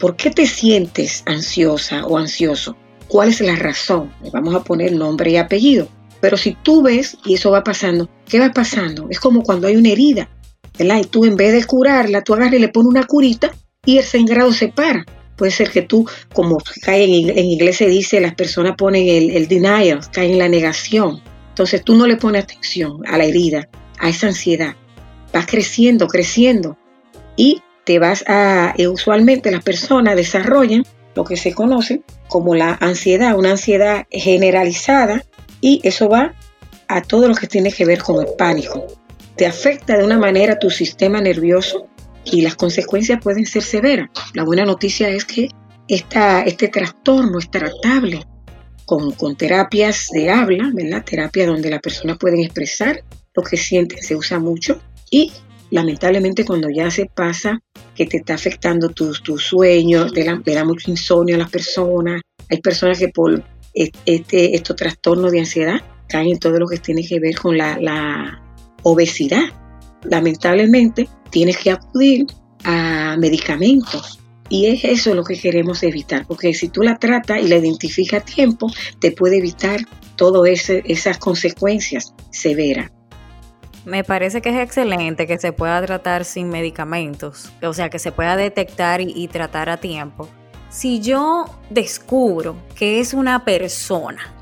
¿Por 0.00 0.16
qué 0.16 0.30
te 0.30 0.46
sientes 0.46 1.22
ansiosa 1.26 2.06
o 2.06 2.16
ansioso? 2.16 2.78
¿Cuál 3.08 3.28
es 3.28 3.42
la 3.42 3.56
razón? 3.56 4.10
vamos 4.32 4.54
a 4.54 4.64
poner 4.64 4.92
nombre 4.92 5.32
y 5.32 5.36
apellido. 5.36 5.86
Pero 6.22 6.38
si 6.38 6.56
tú 6.62 6.80
ves 6.80 7.18
y 7.26 7.34
eso 7.34 7.50
va 7.50 7.62
pasando, 7.62 8.08
¿qué 8.26 8.40
va 8.40 8.54
pasando? 8.54 9.06
Es 9.10 9.20
como 9.20 9.42
cuando 9.42 9.66
hay 9.66 9.76
una 9.76 9.90
herida, 9.90 10.30
¿verdad? 10.78 11.00
Y 11.00 11.04
tú 11.04 11.26
en 11.26 11.36
vez 11.36 11.52
de 11.52 11.66
curarla, 11.66 12.24
tú 12.24 12.32
agarras 12.32 12.54
y 12.54 12.60
le 12.60 12.68
pones 12.68 12.88
una 12.88 13.06
curita 13.06 13.52
y 13.84 13.98
el 13.98 14.04
sangrado 14.04 14.50
se 14.50 14.68
para. 14.68 15.04
Puede 15.36 15.52
ser 15.52 15.70
que 15.70 15.82
tú, 15.82 16.08
como 16.32 16.56
cae 16.80 17.04
en, 17.04 17.36
en 17.36 17.44
inglés 17.44 17.76
se 17.76 17.86
dice, 17.86 18.18
las 18.18 18.34
personas 18.34 18.76
ponen 18.78 19.06
el, 19.06 19.28
el 19.28 19.46
denial, 19.46 20.00
caen 20.10 20.32
en 20.32 20.38
la 20.38 20.48
negación. 20.48 21.20
Entonces 21.58 21.82
tú 21.82 21.96
no 21.96 22.06
le 22.06 22.14
pones 22.14 22.44
atención 22.44 23.02
a 23.08 23.18
la 23.18 23.24
herida, 23.24 23.68
a 23.98 24.08
esa 24.08 24.28
ansiedad. 24.28 24.76
Vas 25.32 25.46
creciendo, 25.46 26.06
creciendo 26.06 26.78
y 27.34 27.64
te 27.82 27.98
vas 27.98 28.22
a, 28.28 28.74
eh, 28.78 28.86
usualmente 28.86 29.50
las 29.50 29.64
personas 29.64 30.14
desarrollan 30.14 30.84
lo 31.16 31.24
que 31.24 31.36
se 31.36 31.52
conoce 31.52 32.02
como 32.28 32.54
la 32.54 32.78
ansiedad, 32.80 33.36
una 33.36 33.50
ansiedad 33.50 34.06
generalizada 34.08 35.24
y 35.60 35.80
eso 35.82 36.08
va 36.08 36.36
a 36.86 37.02
todo 37.02 37.26
lo 37.26 37.34
que 37.34 37.48
tiene 37.48 37.72
que 37.72 37.84
ver 37.84 38.04
con 38.04 38.24
el 38.24 38.32
pánico. 38.38 38.86
Te 39.34 39.44
afecta 39.44 39.96
de 39.96 40.04
una 40.04 40.16
manera 40.16 40.60
tu 40.60 40.70
sistema 40.70 41.20
nervioso 41.20 41.88
y 42.24 42.42
las 42.42 42.54
consecuencias 42.54 43.20
pueden 43.20 43.46
ser 43.46 43.64
severas. 43.64 44.10
La 44.32 44.44
buena 44.44 44.64
noticia 44.64 45.08
es 45.08 45.24
que 45.24 45.48
esta, 45.88 46.42
este 46.42 46.68
trastorno 46.68 47.40
es 47.40 47.50
tratable 47.50 48.24
con, 48.88 49.36
terapias 49.36 50.08
de 50.12 50.30
habla, 50.30 50.70
¿verdad? 50.72 51.04
Terapia 51.04 51.46
donde 51.46 51.68
la 51.68 51.78
persona 51.78 52.16
puede 52.16 52.42
expresar 52.42 53.04
lo 53.34 53.42
que 53.42 53.58
siente, 53.58 54.00
se 54.00 54.16
usa 54.16 54.38
mucho. 54.38 54.80
Y 55.10 55.30
lamentablemente 55.70 56.46
cuando 56.46 56.70
ya 56.70 56.90
se 56.90 57.04
pasa 57.04 57.60
que 57.94 58.06
te 58.06 58.16
está 58.16 58.34
afectando 58.34 58.88
tus, 58.88 59.20
sueños, 59.36 60.14
te 60.14 60.24
da, 60.24 60.64
mucho 60.64 60.90
insomnio 60.90 61.34
a 61.34 61.38
las 61.38 61.50
personas. 61.50 62.22
Hay 62.48 62.62
personas 62.62 62.98
que 62.98 63.08
por 63.08 63.44
este, 63.74 64.56
estos 64.56 64.74
trastornos 64.74 65.32
de 65.32 65.40
ansiedad 65.40 65.82
caen 66.08 66.28
en 66.28 66.38
todo 66.38 66.58
lo 66.58 66.66
que 66.66 66.78
tiene 66.78 67.06
que 67.06 67.20
ver 67.20 67.36
con 67.36 67.58
la, 67.58 67.78
la 67.78 68.42
obesidad. 68.84 69.44
Lamentablemente, 70.04 71.06
tienes 71.30 71.58
que 71.58 71.72
acudir 71.72 72.26
a 72.64 73.16
medicamentos 73.18 74.18
y 74.48 74.66
es 74.66 74.84
eso 74.84 75.14
lo 75.14 75.24
que 75.24 75.38
queremos 75.38 75.82
evitar, 75.82 76.26
porque 76.26 76.54
si 76.54 76.68
tú 76.68 76.82
la 76.82 76.98
tratas 76.98 77.40
y 77.42 77.48
la 77.48 77.56
identificas 77.56 78.22
a 78.22 78.24
tiempo, 78.24 78.70
te 78.98 79.12
puede 79.12 79.38
evitar 79.38 79.80
todas 80.16 80.70
esas 80.70 81.18
consecuencias 81.18 82.14
severas. 82.30 82.90
Me 83.84 84.04
parece 84.04 84.42
que 84.42 84.50
es 84.50 84.58
excelente 84.60 85.26
que 85.26 85.38
se 85.38 85.52
pueda 85.52 85.80
tratar 85.84 86.24
sin 86.24 86.48
medicamentos, 86.48 87.52
o 87.62 87.72
sea, 87.72 87.88
que 87.88 87.98
se 87.98 88.12
pueda 88.12 88.36
detectar 88.36 89.00
y, 89.00 89.28
tratar 89.28 89.70
a 89.70 89.78
tiempo. 89.78 90.28
Si 90.68 91.00
yo 91.00 91.46
descubro 91.70 92.56
que 92.74 93.00
es 93.00 93.14
una 93.14 93.44
persona 93.44 94.34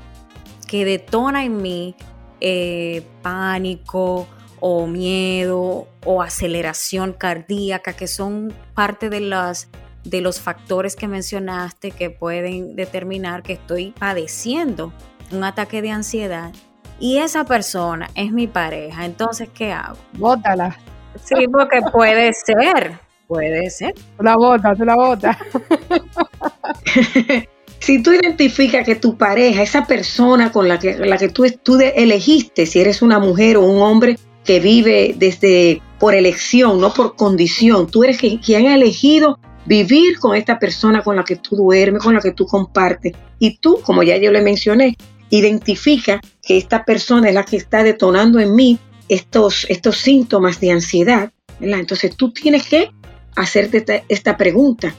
que 0.67 0.83
detona 0.83 1.45
en 1.45 1.61
mí 1.61 1.95
eh, 2.41 3.03
pánico 3.21 4.27
o 4.59 4.85
miedo 4.87 5.87
o 6.03 6.21
aceleración 6.21 7.13
cardíaca, 7.13 7.93
que 7.93 8.07
son 8.07 8.53
parte 8.73 9.09
de 9.09 9.21
las 9.21 9.69
de 10.09 10.21
los 10.21 10.39
factores 10.39 10.95
que 10.95 11.07
mencionaste 11.07 11.91
que 11.91 12.09
pueden 12.09 12.75
determinar 12.75 13.43
que 13.43 13.53
estoy 13.53 13.93
padeciendo 13.97 14.93
un 15.31 15.43
ataque 15.43 15.81
de 15.81 15.91
ansiedad 15.91 16.53
y 16.99 17.17
esa 17.17 17.43
persona 17.43 18.09
es 18.15 18.31
mi 18.31 18.47
pareja, 18.47 19.05
entonces 19.05 19.49
¿qué 19.53 19.71
hago? 19.71 19.97
Bótala. 20.13 20.77
Sí, 21.23 21.47
porque 21.51 21.79
puede 21.91 22.31
ser, 22.33 22.99
puede 23.27 23.69
ser. 23.69 23.93
Tú 24.17 24.23
la 24.23 24.35
botas, 24.35 24.77
tú 24.77 24.85
la 24.85 24.95
botas. 24.95 25.37
si 27.79 28.01
tú 28.01 28.13
identificas 28.13 28.85
que 28.85 28.95
tu 28.95 29.17
pareja, 29.17 29.61
esa 29.61 29.85
persona 29.85 30.51
con 30.51 30.67
la 30.67 30.79
que, 30.79 30.97
la 30.97 31.17
que 31.17 31.29
tú, 31.29 31.45
tú 31.63 31.79
elegiste, 31.79 32.65
si 32.65 32.79
eres 32.79 33.01
una 33.01 33.19
mujer 33.19 33.57
o 33.57 33.61
un 33.61 33.81
hombre 33.81 34.17
que 34.43 34.59
vive 34.59 35.13
desde 35.17 35.81
por 35.99 36.15
elección, 36.15 36.79
no 36.79 36.93
por 36.93 37.15
condición, 37.15 37.87
tú 37.87 38.03
eres 38.03 38.17
quien 38.17 38.67
ha 38.67 38.75
elegido 38.75 39.39
vivir 39.67 40.17
con 40.17 40.35
esta 40.35 40.57
persona 40.57 41.03
con 41.03 41.15
la 41.15 41.23
que 41.23 41.35
tú 41.35 41.55
duermes, 41.55 42.01
con 42.01 42.13
la 42.13 42.21
que 42.21 42.31
tú 42.31 42.45
compartes. 42.45 43.13
Y 43.37 43.57
tú, 43.57 43.79
como 43.83 44.01
ya 44.01 44.17
yo 44.17 44.31
le 44.31 44.41
mencioné, 44.41 44.95
identifica 45.29 46.21
que 46.41 46.57
esta 46.57 46.85
persona 46.85 47.27
es 47.27 47.35
la 47.35 47.43
que 47.43 47.57
está 47.57 47.83
detonando 47.83 48.39
en 48.39 48.55
mí 48.55 48.79
estos, 49.09 49.65
estos 49.69 49.97
síntomas 49.97 50.59
de 50.61 50.71
ansiedad. 50.71 51.31
Entonces 51.59 52.15
tú 52.15 52.31
tienes 52.31 52.65
que 52.65 52.91
hacerte 53.35 54.03
esta, 54.07 54.37
pregunta. 54.37 54.95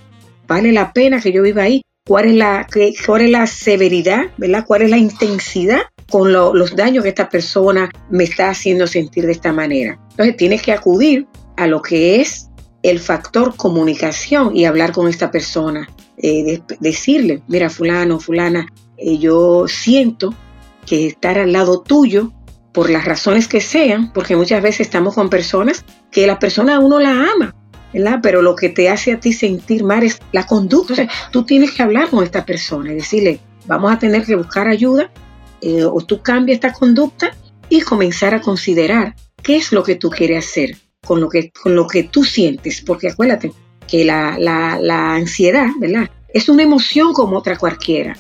¿Vale 0.46 0.72
la 0.72 0.92
pena 0.92 1.20
que 1.20 1.32
yo 1.32 1.42
viva 1.42 1.62
ahí? 1.62 1.82
¿Cuál 2.06 2.26
es 2.26 2.34
la, 2.34 2.66
cuál 3.06 3.22
es 3.22 3.30
la 3.30 3.46
severidad? 3.46 4.26
¿verdad? 4.36 4.64
¿Cuál 4.66 4.82
es 4.82 4.90
la 4.90 4.98
intensidad 4.98 5.80
con 6.10 6.32
los 6.32 6.76
daños 6.76 7.04
que 7.04 7.10
esta 7.10 7.28
persona 7.28 7.90
me 8.10 8.24
está 8.24 8.50
haciendo 8.50 8.86
sentir 8.86 9.24
de 9.26 9.32
esta 9.32 9.52
manera? 9.52 9.98
Entonces 10.10 10.36
tienes 10.36 10.62
que 10.62 10.72
acudir 10.72 11.26
a 11.56 11.66
lo 11.66 11.80
que 11.82 12.20
es 12.20 12.47
el 12.82 13.00
factor 13.00 13.56
comunicación 13.56 14.56
y 14.56 14.64
hablar 14.64 14.92
con 14.92 15.08
esta 15.08 15.30
persona, 15.30 15.88
eh, 16.16 16.62
decirle, 16.80 17.42
mira, 17.48 17.70
fulano, 17.70 18.20
fulana, 18.20 18.66
eh, 18.96 19.18
yo 19.18 19.66
siento 19.68 20.34
que 20.86 21.06
estar 21.06 21.38
al 21.38 21.52
lado 21.52 21.80
tuyo, 21.80 22.32
por 22.72 22.90
las 22.90 23.04
razones 23.04 23.48
que 23.48 23.60
sean, 23.60 24.12
porque 24.12 24.36
muchas 24.36 24.62
veces 24.62 24.82
estamos 24.82 25.14
con 25.14 25.30
personas 25.30 25.84
que 26.12 26.28
la 26.28 26.38
persona 26.38 26.78
uno 26.78 27.00
la 27.00 27.10
ama, 27.10 27.54
¿verdad? 27.92 28.20
Pero 28.22 28.40
lo 28.40 28.54
que 28.54 28.68
te 28.68 28.88
hace 28.88 29.12
a 29.12 29.18
ti 29.18 29.32
sentir 29.32 29.82
mal 29.82 30.04
es 30.04 30.20
la 30.30 30.46
conducta. 30.46 31.08
tú 31.32 31.44
tienes 31.44 31.72
que 31.72 31.82
hablar 31.82 32.08
con 32.08 32.22
esta 32.22 32.44
persona 32.44 32.92
y 32.92 32.94
decirle, 32.94 33.40
vamos 33.66 33.92
a 33.92 33.98
tener 33.98 34.24
que 34.24 34.36
buscar 34.36 34.68
ayuda, 34.68 35.10
eh, 35.60 35.82
o 35.82 36.00
tú 36.02 36.22
cambias 36.22 36.56
esta 36.56 36.72
conducta 36.72 37.36
y 37.68 37.80
comenzar 37.80 38.34
a 38.34 38.40
considerar 38.40 39.16
qué 39.42 39.56
es 39.56 39.72
lo 39.72 39.82
que 39.82 39.96
tú 39.96 40.10
quieres 40.10 40.46
hacer 40.46 40.76
con 41.04 41.20
lo 41.20 41.28
que, 41.28 41.50
con 41.50 41.74
lo 41.74 41.86
que 41.86 42.04
tú 42.04 42.24
sientes, 42.24 42.80
porque 42.80 43.08
acuérdate 43.08 43.52
que 43.86 44.04
la, 44.04 44.36
la, 44.38 45.14
ansiedad, 45.14 45.68
¿verdad? 45.80 46.10
Es 46.32 46.48
una 46.48 46.62
emoción 46.62 47.12
como 47.12 47.38
otra 47.38 47.56
cualquiera, 47.56 48.16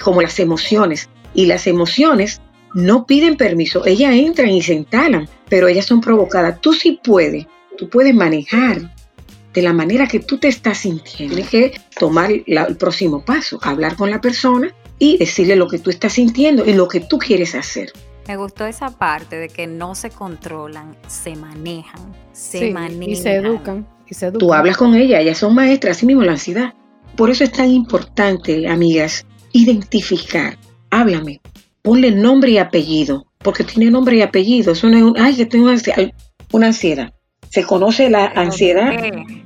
como 0.00 0.22
las 0.22 0.38
emociones. 0.40 1.08
Y 1.34 1.46
las 1.46 1.66
emociones 1.66 2.40
no 2.74 3.06
piden 3.06 3.36
permiso, 3.36 3.86
ellas 3.86 4.14
entran 4.14 4.50
y 4.50 4.62
se 4.62 4.74
instalan, 4.74 5.28
pero 5.48 5.68
ellas 5.68 5.86
son 5.86 6.00
provocadas. 6.00 6.60
Tú 6.60 6.72
sí 6.72 6.98
puedes, 7.02 7.46
tú 7.76 7.88
puedes 7.88 8.14
manejar 8.14 8.94
de 9.52 9.62
la 9.62 9.72
manera 9.72 10.06
que 10.06 10.20
tú 10.20 10.38
te 10.38 10.48
estás 10.48 10.78
sintiendo. 10.78 11.34
Tienes 11.34 11.50
que 11.50 11.80
tomar 11.98 12.30
el 12.32 12.76
próximo 12.76 13.24
paso, 13.24 13.58
hablar 13.62 13.96
con 13.96 14.10
la 14.10 14.20
persona 14.20 14.74
y 14.98 15.18
decirle 15.18 15.56
lo 15.56 15.68
que 15.68 15.78
tú 15.78 15.90
estás 15.90 16.14
sintiendo 16.14 16.64
y 16.64 16.72
lo 16.72 16.88
que 16.88 17.00
tú 17.00 17.18
quieres 17.18 17.54
hacer. 17.54 17.92
Me 18.28 18.36
gustó 18.36 18.66
esa 18.66 18.90
parte 18.90 19.36
de 19.36 19.48
que 19.48 19.66
no 19.66 19.94
se 19.94 20.10
controlan, 20.10 20.96
se 21.08 21.34
manejan, 21.34 22.14
se 22.32 22.70
manejan. 22.70 23.10
Y 23.10 23.16
se 23.16 23.34
educan. 23.34 23.86
Y 24.06 24.14
se 24.14 24.30
Tú 24.32 24.54
hablas 24.54 24.76
con 24.76 24.94
ella, 24.94 25.20
ellas 25.20 25.38
son 25.38 25.54
maestras, 25.54 25.96
así 25.96 26.06
mismo 26.06 26.22
la 26.22 26.32
ansiedad. 26.32 26.74
Por 27.16 27.30
eso 27.30 27.44
es 27.44 27.52
tan 27.52 27.70
importante, 27.70 28.68
amigas, 28.68 29.26
identificar. 29.52 30.56
Háblame, 30.90 31.40
ponle 31.82 32.10
nombre 32.12 32.52
y 32.52 32.58
apellido, 32.58 33.26
porque 33.38 33.64
tiene 33.64 33.90
nombre 33.90 34.16
y 34.16 34.22
apellido. 34.22 34.72
Eso 34.72 34.88
no 34.88 34.96
es 34.96 35.02
un, 35.02 35.18
ay, 35.18 35.36
que 35.36 35.46
tengo 35.46 35.64
una 36.52 36.66
ansiedad. 36.66 37.12
Se 37.52 37.64
conoce 37.64 38.08
la 38.08 38.26
ansiedad. 38.34 38.94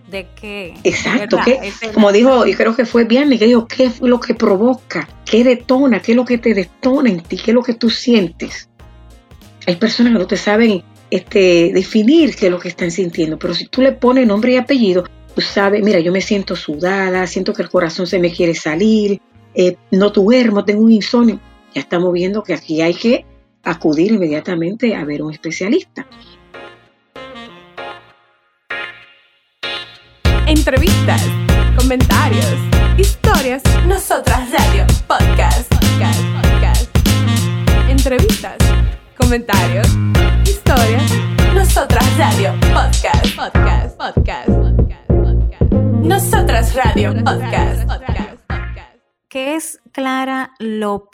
¿De 0.09 0.29
qué? 0.41 0.75
Exacto. 0.85 1.39
como 1.93 2.13
dijo, 2.13 2.47
y 2.47 2.55
creo 2.55 2.77
que 2.77 2.87
fue 2.87 3.03
bien, 3.03 3.37
que 3.37 3.47
dijo, 3.47 3.67
¿qué 3.67 3.87
es 3.87 4.01
lo 4.01 4.21
que 4.21 4.35
provoca? 4.35 5.09
¿Qué 5.25 5.43
detona? 5.43 6.01
¿Qué 6.01 6.13
es 6.13 6.17
lo 6.17 6.25
que 6.25 6.39
te 6.39 6.55
detona 6.55 7.11
en 7.11 7.21
ti? 7.21 7.37
¿Qué 7.37 7.51
es 7.51 7.55
lo 7.57 7.65
que 7.65 7.75
tú 7.75 7.91
sientes? 7.91 8.69
Hay 9.67 9.75
personas 9.75 10.13
que 10.13 10.19
no 10.21 10.27
te 10.29 10.37
saben 10.37 10.85
este, 11.11 11.73
definir 11.75 12.37
qué 12.37 12.47
es 12.47 12.53
lo 12.53 12.61
que 12.61 12.69
están 12.69 12.93
sintiendo, 12.93 13.41
pero 13.41 13.55
si 13.55 13.67
tú 13.67 13.83
le 13.83 13.91
pones 13.91 14.25
nombre 14.25 14.53
y 14.53 14.57
apellido, 14.57 15.03
tú 15.35 15.41
sabes, 15.41 15.83
mira, 15.83 15.99
yo 15.99 16.13
me 16.13 16.21
siento 16.21 16.55
sudada, 16.55 17.27
siento 17.27 17.53
que 17.53 17.63
el 17.63 17.71
corazón 17.71 18.07
se 18.07 18.21
me 18.21 18.31
quiere 18.31 18.55
salir, 18.55 19.21
eh, 19.53 19.75
no 19.91 20.11
duermo, 20.11 20.65
tengo 20.65 20.83
un 20.83 20.93
insomnio. 20.93 21.41
Ya 21.75 21.81
estamos 21.81 22.13
viendo 22.13 22.45
que 22.45 22.55
aquí 22.55 22.83
hay 22.83 22.95
que 22.95 23.25
acudir 23.65 24.13
inmediatamente 24.13 24.95
a 24.95 25.05
ver 25.05 25.23
un 25.23 25.33
especialista. 25.33 26.07
Entrevistas, 30.67 31.23
comentarios, 31.79 32.57
historias. 32.99 33.63
Nosotras 33.87 34.51
Radio 34.51 34.85
Podcast. 35.07 35.73
Podcast. 35.73 36.21
Podcast. 36.43 36.97
Entrevistas, 37.89 38.57
comentarios, 39.17 39.87
historias. 40.43 41.09
Nosotras 41.55 42.05
Radio 42.19 42.53
Podcast. 42.73 43.37
Podcast. 43.37 43.97
Podcast. 43.97 44.49
Podcast. 44.49 45.09
Podcast. 45.09 45.73
Nosotras 46.03 46.75
Radio 46.75 47.15
Podcast. 47.15 47.89
¿Qué 49.29 49.55
es, 49.55 49.79
Clara, 49.93 50.51
lo 50.59 51.09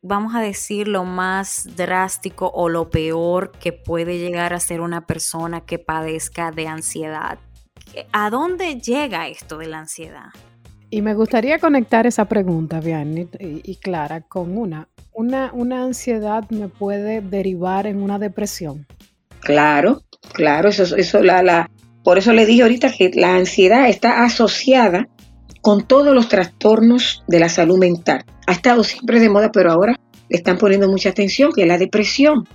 vamos 0.00 0.34
a 0.34 0.40
decir, 0.40 0.88
lo 0.88 1.04
más 1.04 1.68
drástico 1.76 2.50
o 2.54 2.70
lo 2.70 2.88
peor 2.88 3.52
que 3.52 3.74
puede 3.74 4.16
llegar 4.16 4.54
a 4.54 4.60
ser 4.60 4.80
una 4.80 5.06
persona 5.06 5.60
que 5.60 5.78
padezca 5.78 6.52
de 6.52 6.68
ansiedad? 6.68 7.38
¿A 8.12 8.30
dónde 8.30 8.80
llega 8.80 9.28
esto 9.28 9.58
de 9.58 9.66
la 9.66 9.80
ansiedad? 9.80 10.30
Y 10.90 11.02
me 11.02 11.14
gustaría 11.14 11.58
conectar 11.58 12.06
esa 12.06 12.26
pregunta, 12.26 12.80
Vianney 12.80 13.28
y, 13.40 13.76
Clara, 13.76 14.20
con 14.20 14.56
una. 14.56 14.88
una. 15.12 15.50
Una 15.52 15.82
ansiedad 15.82 16.48
me 16.50 16.68
puede 16.68 17.20
derivar 17.20 17.86
en 17.86 18.02
una 18.02 18.18
depresión. 18.18 18.86
Claro, 19.40 20.02
claro, 20.32 20.68
eso, 20.68 20.96
eso 20.96 21.22
la, 21.22 21.42
la, 21.42 21.70
por 22.04 22.18
eso 22.18 22.32
le 22.32 22.46
dije 22.46 22.62
ahorita 22.62 22.92
que 22.92 23.10
la 23.14 23.34
ansiedad 23.34 23.88
está 23.88 24.24
asociada 24.24 25.08
con 25.62 25.86
todos 25.86 26.14
los 26.14 26.28
trastornos 26.28 27.24
de 27.26 27.40
la 27.40 27.48
salud 27.48 27.78
mental. 27.78 28.24
Ha 28.46 28.52
estado 28.52 28.84
siempre 28.84 29.18
de 29.18 29.30
moda, 29.30 29.50
pero 29.50 29.72
ahora 29.72 29.96
le 30.28 30.36
están 30.36 30.58
poniendo 30.58 30.88
mucha 30.88 31.08
atención, 31.08 31.50
que 31.52 31.62
es 31.62 31.68
la 31.68 31.78
depresión. 31.78 32.46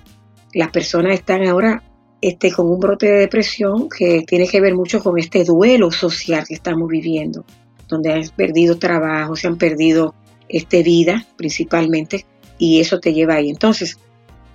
Las 0.53 0.69
personas 0.69 1.13
están 1.13 1.47
ahora 1.47 1.83
este, 2.21 2.51
con 2.51 2.69
un 2.69 2.79
brote 2.79 3.07
de 3.07 3.19
depresión 3.19 3.87
que 3.89 4.23
tiene 4.27 4.47
que 4.47 4.61
ver 4.61 4.75
mucho 4.75 5.01
con 5.01 5.17
este 5.17 5.43
duelo 5.43 5.91
social 5.91 6.45
que 6.47 6.53
estamos 6.53 6.89
viviendo, 6.89 7.45
donde 7.87 8.11
han 8.11 8.27
perdido 8.35 8.77
trabajo, 8.77 9.35
se 9.35 9.47
han 9.47 9.57
perdido 9.57 10.15
este, 10.47 10.83
vida 10.83 11.25
principalmente, 11.37 12.25
y 12.57 12.79
eso 12.79 12.99
te 12.99 13.13
lleva 13.13 13.35
ahí. 13.35 13.49
Entonces, 13.49 13.97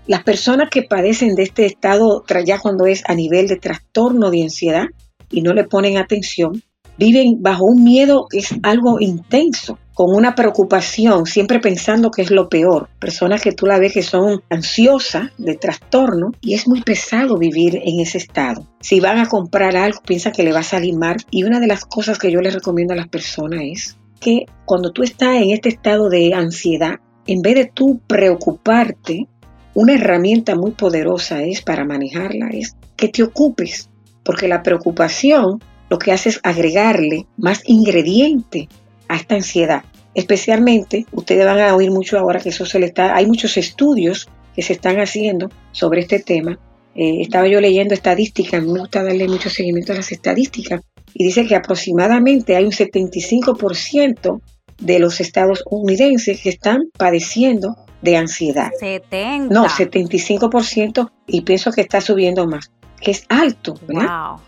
las 0.07 0.22
personas 0.22 0.68
que 0.70 0.83
padecen 0.83 1.35
de 1.35 1.44
este 1.44 1.64
estado, 1.64 2.24
ya 2.44 2.59
cuando 2.59 2.87
es 2.87 3.03
a 3.07 3.14
nivel 3.14 3.48
de 3.48 3.57
trastorno 3.57 4.31
de 4.31 4.42
ansiedad 4.42 4.87
y 5.31 5.40
no 5.40 5.55
le 5.55 5.64
ponen 5.64 5.96
atención, 5.96 6.62
viven 6.98 7.42
bajo 7.42 7.64
un 7.64 7.83
miedo 7.83 8.27
que 8.29 8.38
es 8.38 8.55
algo 8.62 9.00
intenso, 9.00 9.79
con 9.94 10.12
una 10.14 10.35
preocupación, 10.35 11.24
siempre 11.24 11.61
pensando 11.61 12.11
que 12.11 12.22
es 12.22 12.30
lo 12.33 12.48
peor. 12.48 12.88
Personas 12.98 13.40
que 13.40 13.52
tú 13.52 13.66
la 13.66 13.78
ves 13.78 13.94
que 13.94 14.02
son 14.02 14.42
ansiosas, 14.50 15.30
de 15.38 15.54
trastorno, 15.54 16.33
y 16.40 16.54
es 16.54 16.66
muy 16.66 16.83
pesado 16.83 17.38
vivir 17.38 17.76
en 17.76 18.00
ese 18.00 18.18
estado. 18.18 18.66
Si 18.80 18.98
van 18.98 19.18
a 19.18 19.28
comprar 19.28 19.76
algo, 19.76 20.00
piensa 20.04 20.33
que 20.33 20.42
le 20.42 20.52
va 20.52 20.61
a 20.61 20.64
salir 20.64 20.96
mal. 20.96 21.16
Y 21.30 21.44
una 21.44 21.61
de 21.61 21.68
las 21.68 21.85
cosas 21.85 22.18
que 22.18 22.33
yo 22.33 22.40
les 22.40 22.54
recomiendo 22.54 22.92
a 22.92 22.96
las 22.96 23.09
personas 23.09 23.61
es 23.62 23.96
que 24.20 24.46
cuando 24.64 24.90
tú 24.90 25.04
estás 25.04 25.37
en 25.37 25.50
este 25.50 25.68
estado 25.68 26.09
de 26.09 26.35
ansiedad, 26.35 26.96
en 27.26 27.40
vez 27.40 27.54
de 27.54 27.70
tú 27.72 28.00
preocuparte, 28.07 29.28
una 29.74 29.94
herramienta 29.94 30.57
muy 30.57 30.72
poderosa 30.72 31.42
es 31.42 31.62
para 31.62 31.85
manejarla, 31.85 32.48
es 32.52 32.76
que 32.96 33.09
te 33.09 33.22
ocupes, 33.22 33.90
porque 34.24 34.48
la 34.48 34.62
preocupación 34.62 35.61
lo 35.88 35.98
que 35.98 36.12
hace 36.12 36.30
es 36.30 36.40
agregarle 36.42 37.26
más 37.37 37.62
ingrediente 37.66 38.68
a 39.08 39.16
esta 39.16 39.34
ansiedad. 39.34 39.84
Especialmente, 40.14 41.06
ustedes 41.12 41.44
van 41.44 41.60
a 41.60 41.74
oír 41.74 41.90
mucho 41.90 42.18
ahora 42.18 42.40
que 42.40 42.50
eso 42.50 42.66
se 42.66 42.78
le 42.78 42.86
está, 42.86 43.16
hay 43.16 43.26
muchos 43.26 43.56
estudios 43.56 44.28
que 44.54 44.62
se 44.62 44.74
están 44.74 45.00
haciendo 45.00 45.50
sobre 45.72 46.00
este 46.00 46.20
tema. 46.20 46.58
Eh, 46.94 47.20
estaba 47.20 47.48
yo 47.48 47.60
leyendo 47.60 47.94
estadísticas, 47.94 48.62
me 48.62 48.78
gusta 48.78 49.02
darle 49.02 49.26
mucho 49.26 49.50
seguimiento 49.50 49.92
a 49.92 49.96
las 49.96 50.12
estadísticas, 50.12 50.82
y 51.12 51.24
dice 51.24 51.46
que 51.46 51.56
aproximadamente 51.56 52.56
hay 52.56 52.64
un 52.64 52.72
75% 52.72 54.40
de 54.78 54.98
los 54.98 55.20
estadounidenses 55.20 56.40
que 56.40 56.48
están 56.48 56.82
padeciendo 56.96 57.76
de 58.02 58.16
ansiedad. 58.16 58.70
70. 58.78 59.52
No, 59.52 59.66
75% 59.66 61.10
y 61.26 61.40
pienso 61.42 61.72
que 61.72 61.80
está 61.80 62.00
subiendo 62.00 62.46
más, 62.46 62.70
que 63.00 63.12
es 63.12 63.24
alto, 63.28 63.74
¿verdad? 63.86 64.30
Wow. 64.30 64.40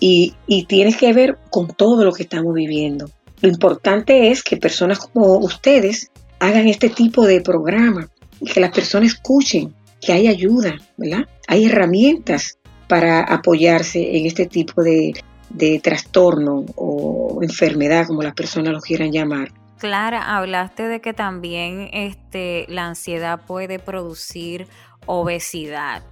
Y, 0.00 0.34
y 0.46 0.64
tienes 0.66 0.96
que 0.96 1.12
ver 1.12 1.38
con 1.50 1.68
todo 1.68 2.04
lo 2.04 2.12
que 2.12 2.24
estamos 2.24 2.54
viviendo. 2.54 3.06
Lo 3.42 3.48
importante 3.48 4.30
es 4.30 4.42
que 4.42 4.56
personas 4.56 5.00
como 5.00 5.36
ustedes 5.38 6.10
hagan 6.38 6.68
este 6.68 6.88
tipo 6.88 7.26
de 7.26 7.40
programa 7.40 8.08
y 8.40 8.46
que 8.46 8.60
las 8.60 8.70
personas 8.70 9.14
escuchen 9.14 9.74
que 10.00 10.12
hay 10.12 10.28
ayuda, 10.28 10.76
¿verdad? 10.96 11.28
Hay 11.48 11.66
herramientas 11.66 12.58
para 12.88 13.20
apoyarse 13.20 14.16
en 14.16 14.26
este 14.26 14.46
tipo 14.46 14.82
de, 14.82 15.12
de 15.50 15.80
trastorno 15.80 16.64
o 16.76 17.40
enfermedad, 17.42 18.06
como 18.06 18.22
las 18.22 18.34
personas 18.34 18.72
lo 18.72 18.80
quieran 18.80 19.12
llamar. 19.12 19.52
Clara, 19.78 20.36
hablaste 20.36 20.86
de 20.86 21.00
que 21.00 21.12
también 21.12 21.90
este, 21.92 22.66
la 22.68 22.86
ansiedad 22.86 23.40
puede 23.46 23.80
producir 23.80 24.68
obesidad. 25.06 26.04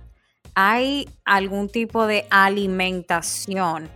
¿Hay 0.57 1.09
algún 1.25 1.69
tipo 1.69 2.09
de 2.09 2.27
alimentación? 2.31 3.88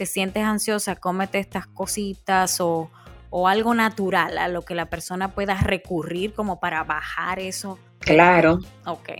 ¿Te 0.00 0.06
sientes 0.06 0.42
ansiosa? 0.42 0.96
Cómete 0.96 1.38
estas 1.40 1.66
cositas 1.66 2.58
o, 2.62 2.90
o 3.28 3.48
algo 3.48 3.74
natural 3.74 4.38
a 4.38 4.48
lo 4.48 4.62
que 4.62 4.74
la 4.74 4.86
persona 4.86 5.34
pueda 5.34 5.56
recurrir 5.56 6.32
como 6.32 6.58
para 6.58 6.82
bajar 6.84 7.38
eso. 7.38 7.78
Claro, 7.98 8.60
Ok. 8.86 9.10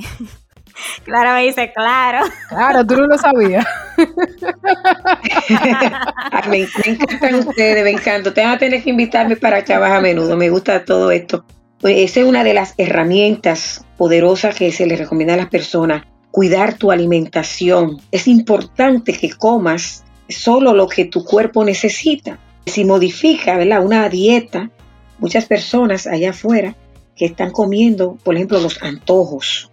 Clara 1.04 1.34
me 1.34 1.42
dice, 1.42 1.70
claro. 1.74 2.24
Claro, 2.48 2.86
tú 2.86 2.96
no 2.96 3.08
lo 3.08 3.18
sabías. 3.18 3.66
Ay, 6.32 6.48
me, 6.48 6.58
me 6.86 6.92
encantan 6.92 7.34
ustedes, 7.34 7.84
me 7.84 7.90
encantan. 7.90 8.32
Te 8.32 8.40
van 8.40 8.54
a 8.54 8.58
tener 8.58 8.82
que 8.82 8.88
invitarme 8.88 9.36
para 9.36 9.58
acá 9.58 9.78
más 9.80 9.92
a 9.92 10.00
menudo. 10.00 10.34
Me 10.34 10.48
gusta 10.48 10.86
todo 10.86 11.10
esto. 11.10 11.44
Pues 11.78 11.98
esa 11.98 12.20
es 12.20 12.26
una 12.26 12.42
de 12.42 12.54
las 12.54 12.72
herramientas 12.78 13.84
poderosas 13.98 14.54
que 14.56 14.72
se 14.72 14.86
le 14.86 14.96
recomienda 14.96 15.34
a 15.34 15.36
las 15.36 15.50
personas. 15.50 16.04
Cuidar 16.30 16.72
tu 16.72 16.90
alimentación. 16.90 17.98
Es 18.10 18.26
importante 18.26 19.12
que 19.12 19.28
comas 19.28 20.04
solo 20.30 20.74
lo 20.74 20.86
que 20.88 21.04
tu 21.04 21.24
cuerpo 21.24 21.64
necesita. 21.64 22.38
Si 22.66 22.84
modifica 22.84 23.56
¿verdad? 23.56 23.84
una 23.84 24.08
dieta, 24.08 24.70
muchas 25.18 25.46
personas 25.46 26.06
allá 26.06 26.30
afuera 26.30 26.76
que 27.16 27.26
están 27.26 27.50
comiendo, 27.50 28.16
por 28.22 28.34
ejemplo, 28.34 28.60
los 28.60 28.82
antojos. 28.82 29.70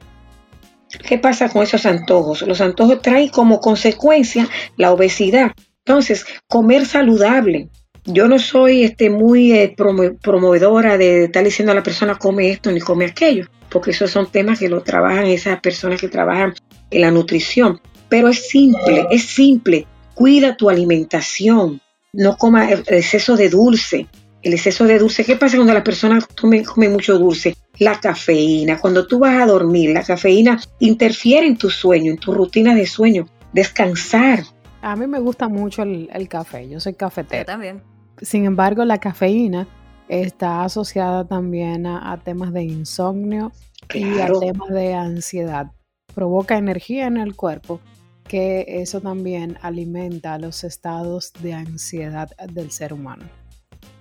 ¿Qué 1.08 1.18
pasa 1.18 1.50
con 1.50 1.64
esos 1.64 1.86
antojos? 1.86 2.42
Los 2.42 2.62
antojos 2.62 3.02
traen 3.02 3.30
como 3.30 3.60
consecuencia 3.60 4.48
la 4.78 4.92
obesidad. 4.92 5.52
Entonces, 5.86 6.26
comer 6.48 6.86
saludable. 6.86 7.70
Yo 8.06 8.28
no 8.28 8.40
soy 8.40 8.84
este, 8.84 9.10
muy 9.10 9.52
eh, 9.52 9.76
promo- 9.78 10.18
promovedora 10.20 10.98
de 10.98 11.26
estar 11.26 11.44
diciendo 11.44 11.74
a 11.74 11.76
la 11.76 11.84
persona 11.84 12.16
come 12.16 12.50
esto 12.50 12.72
ni 12.72 12.80
come 12.80 13.06
aquello, 13.06 13.48
porque 13.70 13.92
esos 13.92 14.12
son 14.12 14.32
temas 14.32 14.60
que 14.60 14.70
lo 14.70 14.82
trabajan 14.82 15.26
esas 15.26 15.60
personas 15.60 16.00
que 16.00 16.08
trabajan 16.08 16.54
en 16.90 17.02
la 17.02 17.12
nutrición. 17.12 17.82
Pero 18.08 18.30
es 18.30 18.48
simple, 18.48 19.08
es 19.12 19.24
simple. 19.24 19.86
Cuida 20.18 20.58
tu 20.58 20.68
alimentación. 20.68 21.80
No 22.12 22.38
coma 22.38 22.72
exceso 22.72 23.38
de 23.38 23.50
dulce. 23.50 24.08
El 24.42 24.54
exceso 24.54 24.86
de 24.86 24.98
dulce, 24.98 25.24
¿qué 25.24 25.36
pasa 25.36 25.58
cuando 25.58 25.76
la 25.76 25.84
persona 25.84 26.20
come, 26.42 26.64
come 26.64 26.90
mucho 26.90 27.20
dulce? 27.20 27.56
La 27.78 28.00
cafeína. 28.00 28.80
Cuando 28.80 29.06
tú 29.06 29.20
vas 29.20 29.40
a 29.40 29.46
dormir, 29.46 29.92
la 29.92 30.02
cafeína 30.02 30.60
interfiere 30.80 31.46
en 31.46 31.56
tu 31.56 31.70
sueño, 31.70 32.12
en 32.12 32.18
tu 32.18 32.34
rutina 32.34 32.74
de 32.74 32.88
sueño. 32.88 33.28
Descansar. 33.54 34.44
A 34.82 34.96
mí 34.96 35.06
me 35.06 35.20
gusta 35.20 35.48
mucho 35.50 35.84
el, 35.84 36.10
el 36.12 36.28
café, 36.28 36.68
yo 36.68 36.80
soy 36.80 36.94
Yo 36.94 36.98
cafetera. 36.98 37.46
también. 37.46 37.84
Sin 38.20 38.46
embargo, 38.46 38.86
la 38.86 39.00
cafeína 39.00 39.68
está 40.10 40.64
asociada 40.64 41.28
también 41.28 41.86
a, 41.86 42.12
a 42.12 42.18
temas 42.18 42.54
de 42.54 42.64
insomnio 42.64 43.52
y 43.94 44.18
a 44.20 44.32
temas 44.40 44.70
de 44.70 44.96
ansiedad. 44.96 45.68
Provoca 46.16 46.58
energía 46.58 47.06
en 47.06 47.18
el 47.18 47.36
cuerpo, 47.36 47.82
que 48.28 48.66
eso 48.68 49.02
también 49.02 49.58
alimenta 49.62 50.38
los 50.38 50.64
estados 50.64 51.32
de 51.42 51.54
ansiedad 51.54 52.30
del 52.52 52.72
ser 52.72 52.94
humano. 52.94 53.26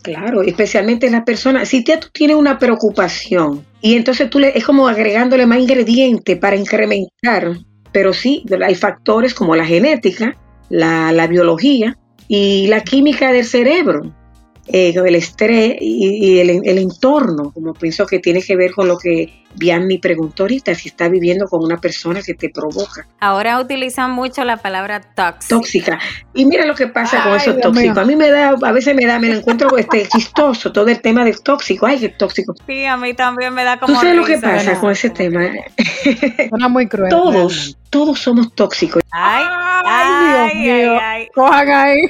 Claro, 0.02 0.42
especialmente 0.42 1.10
la 1.10 1.24
persona, 1.24 1.64
si 1.64 1.82
ya 1.82 1.98
tú 1.98 2.08
tienes 2.12 2.36
una 2.36 2.58
preocupación 2.58 3.64
y 3.80 3.96
entonces 3.96 4.30
tú 4.30 4.38
le 4.38 4.56
es 4.56 4.64
como 4.64 4.86
agregándole 4.86 5.46
más 5.46 5.58
ingredientes 5.58 6.38
para 6.38 6.54
incrementar, 6.54 7.56
pero 7.90 8.12
sí, 8.12 8.44
hay 8.64 8.74
factores 8.74 9.34
como 9.34 9.56
la 9.56 9.64
genética, 9.64 10.36
la 10.68 11.26
biología 11.26 11.96
y 12.28 12.66
la 12.68 12.82
química 12.82 13.32
del 13.32 13.44
cerebro, 13.44 14.12
eh, 14.68 14.94
el 14.94 15.14
estrés 15.14 15.76
y, 15.80 16.34
y 16.34 16.38
el, 16.40 16.50
el 16.64 16.78
entorno, 16.78 17.52
como 17.52 17.72
pienso 17.74 18.06
que 18.06 18.18
tiene 18.18 18.42
que 18.42 18.56
ver 18.56 18.72
con 18.72 18.88
lo 18.88 18.98
que 18.98 19.44
Bianni 19.54 19.98
preguntó 19.98 20.42
ahorita, 20.42 20.74
si 20.74 20.88
está 20.88 21.08
viviendo 21.08 21.46
con 21.46 21.64
una 21.64 21.78
persona 21.78 22.20
que 22.20 22.34
te 22.34 22.50
provoca, 22.50 23.06
Ahora 23.20 23.58
utilizan 23.58 24.10
mucho 24.10 24.44
la 24.44 24.58
palabra 24.58 25.00
tóxica. 25.48 25.98
Y 26.34 26.44
mira 26.44 26.66
lo 26.66 26.74
que 26.74 26.88
pasa 26.88 27.22
con 27.22 27.32
Ay, 27.32 27.38
esos 27.38 27.54
Dios 27.54 27.62
tóxicos. 27.62 27.94
mío. 27.94 28.02
A 28.02 28.04
mí 28.04 28.16
me 28.16 28.30
da, 28.30 28.54
a 28.60 28.72
veces 28.72 28.94
me 28.94 29.06
da, 29.06 29.18
me 29.18 29.28
lo 29.28 29.34
encuentro 29.36 29.74
este, 29.78 30.06
chistoso 30.08 30.72
todo 30.72 30.88
el 30.88 31.00
tema 31.00 31.24
del 31.24 31.40
tóxico. 31.42 31.86
Ay, 31.86 31.98
qué 32.00 32.08
tóxico. 32.10 32.54
Sí, 32.66 32.84
a 32.84 32.96
mí 32.98 33.14
también 33.14 33.54
me 33.54 33.64
da 33.64 33.78
como 33.78 33.94
¿Tú 33.94 34.00
sabes 34.00 34.16
lo 34.16 34.24
que 34.24 34.34
pasa 34.34 34.48
¿verdad? 34.56 34.80
con 34.80 34.90
ese 34.92 35.08
tema? 35.10 35.48
Suena 36.50 36.68
muy 36.68 36.86
cruel. 36.86 37.08
Todos, 37.10 37.54
realmente. 37.56 37.78
todos 37.90 38.18
somos 38.20 38.52
tóxicos. 38.54 39.02
Ay, 39.10 39.44
Ay, 39.86 40.26
Dios 40.26 40.50
ay, 40.52 40.58
mío. 40.82 40.92
ay, 40.92 40.98
ay. 41.00 41.28
Cojan 41.34 41.68
ahí. 41.70 42.02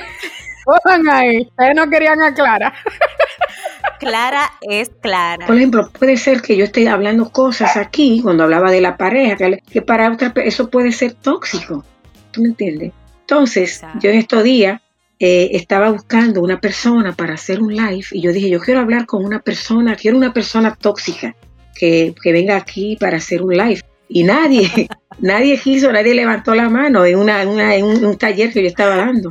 Cojan 0.67 1.09
ahí. 1.09 1.43
Ustedes 1.49 1.75
no 1.77 1.89
querían 1.89 2.21
aclarar. 2.21 2.75
Clara 3.99 4.53
es 4.61 4.91
clara. 5.01 5.47
Por 5.47 5.57
ejemplo, 5.57 5.91
puede 5.99 6.17
ser 6.19 6.43
que 6.43 6.57
yo 6.57 6.65
esté 6.65 6.89
hablando 6.89 7.31
cosas 7.31 7.77
aquí, 7.77 8.21
cuando 8.23 8.45
hablaba 8.45 8.71
de 8.71 8.81
la 8.83 8.97
pareja, 8.97 9.37
que, 9.71 9.81
para 9.83 10.13
otra 10.13 10.33
eso 10.45 10.69
puede 10.69 10.93
ser 10.93 11.15
tóxico. 11.15 11.85
¿Tú 12.31 12.43
me 12.43 12.49
entiendes? 12.49 12.93
Entonces, 13.21 13.77
Exacto. 13.77 13.99
yo 14.03 14.11
en 14.11 14.19
estos 14.19 14.43
días 14.45 14.81
eh, 15.19 15.51
estaba 15.53 15.91
buscando 15.91 16.43
una 16.43 16.61
persona 16.61 17.15
para 17.15 17.35
hacer 17.35 17.63
un 17.63 17.75
live 17.75 18.05
y 18.11 18.21
yo 18.21 18.33
dije, 18.33 18.51
yo 18.51 18.61
quiero 18.61 18.81
hablar 18.81 19.07
con 19.07 19.25
una 19.25 19.41
persona, 19.41 19.97
quiero 19.97 20.17
una 20.19 20.33
persona 20.35 20.75
tóxica 20.75 21.35
que, 21.75 22.15
que 22.23 22.33
venga 22.33 22.57
aquí 22.57 22.97
para 23.01 23.17
hacer 23.17 23.41
un 23.43 23.57
live. 23.57 23.81
Y 24.09 24.25
nadie, 24.25 24.69
nadie 25.21 25.59
quiso, 25.59 25.91
nadie 25.91 26.15
levantó 26.15 26.55
la 26.55 26.69
mano 26.69 27.05
en, 27.07 27.19
una, 27.19 27.41
en 27.43 27.49
una- 27.49 27.75
en 27.75 27.85
un, 27.87 28.05
un 28.05 28.19
taller 28.19 28.53
que 28.53 28.63
yo 28.63 28.69
estaba 28.69 28.97
dando. 28.97 29.31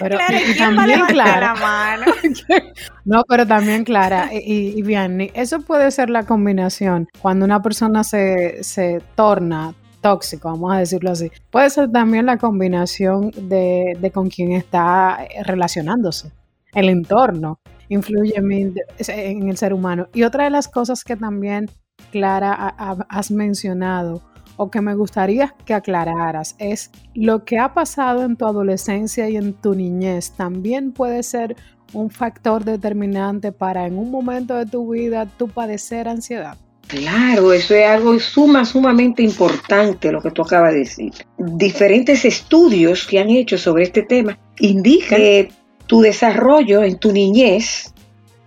Pero 0.00 0.16
Clara, 0.16 0.40
y 0.40 0.54
¿quién 0.54 0.70
va 0.70 0.72
a 0.72 0.76
también 0.76 1.06
Clara. 1.06 1.54
la 1.54 1.60
mano? 1.60 2.06
No, 3.04 3.22
pero 3.28 3.46
también 3.46 3.84
Clara 3.84 4.30
y, 4.32 4.78
y, 4.78 4.82
Vianney, 4.82 5.30
eso 5.34 5.60
puede 5.60 5.90
ser 5.90 6.08
la 6.10 6.24
combinación 6.24 7.06
cuando 7.20 7.44
una 7.44 7.60
persona 7.62 8.02
se, 8.02 8.64
se 8.64 9.02
torna 9.14 9.74
tóxico, 10.00 10.48
vamos 10.50 10.72
a 10.74 10.78
decirlo 10.78 11.10
así. 11.10 11.30
Puede 11.50 11.68
ser 11.70 11.90
también 11.90 12.26
la 12.26 12.38
combinación 12.38 13.30
de, 13.36 13.96
de 14.00 14.10
con 14.10 14.30
quien 14.30 14.52
está 14.52 15.18
relacionándose. 15.44 16.30
El 16.72 16.88
entorno 16.88 17.58
influye 17.88 18.34
en 18.36 18.74
en 19.08 19.48
el 19.48 19.56
ser 19.58 19.72
humano. 19.74 20.08
Y 20.14 20.22
otra 20.24 20.44
de 20.44 20.50
las 20.50 20.68
cosas 20.68 21.04
que 21.04 21.16
también, 21.16 21.70
Clara, 22.10 22.52
ha- 22.54 22.74
ha- 22.90 23.06
has 23.08 23.30
mencionado 23.30 24.22
o 24.56 24.70
que 24.70 24.80
me 24.80 24.94
gustaría 24.94 25.54
que 25.64 25.74
aclararas 25.74 26.56
es 26.58 26.90
lo 27.14 27.44
que 27.44 27.58
ha 27.58 27.74
pasado 27.74 28.22
en 28.22 28.36
tu 28.36 28.46
adolescencia 28.46 29.28
y 29.28 29.36
en 29.36 29.54
tu 29.54 29.74
niñez 29.74 30.32
también 30.32 30.92
puede 30.92 31.22
ser 31.22 31.56
un 31.92 32.10
factor 32.10 32.64
determinante 32.64 33.52
para 33.52 33.86
en 33.86 33.98
un 33.98 34.10
momento 34.10 34.54
de 34.56 34.66
tu 34.66 34.92
vida 34.92 35.26
tú 35.26 35.48
padecer 35.48 36.08
ansiedad. 36.08 36.56
Claro, 36.86 37.52
eso 37.52 37.74
es 37.74 37.86
algo 37.86 38.18
suma, 38.18 38.64
sumamente 38.64 39.22
importante 39.22 40.12
lo 40.12 40.20
que 40.20 40.30
tú 40.30 40.42
acabas 40.42 40.72
de 40.72 40.80
decir. 40.80 41.12
Diferentes 41.38 42.24
estudios 42.24 43.06
que 43.06 43.18
han 43.18 43.30
hecho 43.30 43.56
sobre 43.56 43.84
este 43.84 44.02
tema 44.02 44.38
indican 44.58 45.18
que 45.18 45.48
tu 45.86 46.02
desarrollo 46.02 46.82
en 46.82 46.98
tu 46.98 47.12
niñez, 47.12 47.92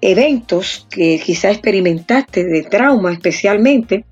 eventos 0.01 0.87
que 0.89 1.19
quizá 1.23 1.51
experimentaste 1.51 2.43
de 2.43 2.63
trauma 2.63 3.11
especialmente, 3.11 4.05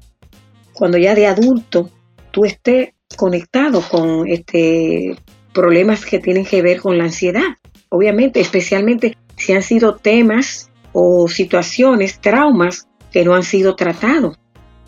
cuando 0.75 0.97
ya 0.97 1.15
de 1.15 1.27
adulto 1.27 1.89
tú 2.31 2.45
estés 2.45 2.89
conectado 3.15 3.81
con 3.81 4.27
este, 4.27 5.15
problemas 5.53 6.05
que 6.05 6.19
tienen 6.19 6.45
que 6.45 6.61
ver 6.61 6.81
con 6.81 6.97
la 6.97 7.05
ansiedad. 7.05 7.55
Obviamente, 7.89 8.41
especialmente 8.41 9.17
si 9.38 9.53
han 9.53 9.63
sido 9.63 9.95
temas 9.95 10.69
o 10.91 11.27
situaciones, 11.27 12.19
traumas 12.19 12.88
que 13.11 13.23
no 13.23 13.33
han 13.33 13.43
sido 13.43 13.75
tratados. 13.75 14.38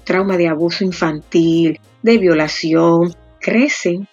Trauma 0.04 0.38
de 0.38 0.48
abuso 0.48 0.84
infantil, 0.84 1.80
de 2.02 2.18
violación, 2.18 3.14
crecen. 3.40 4.08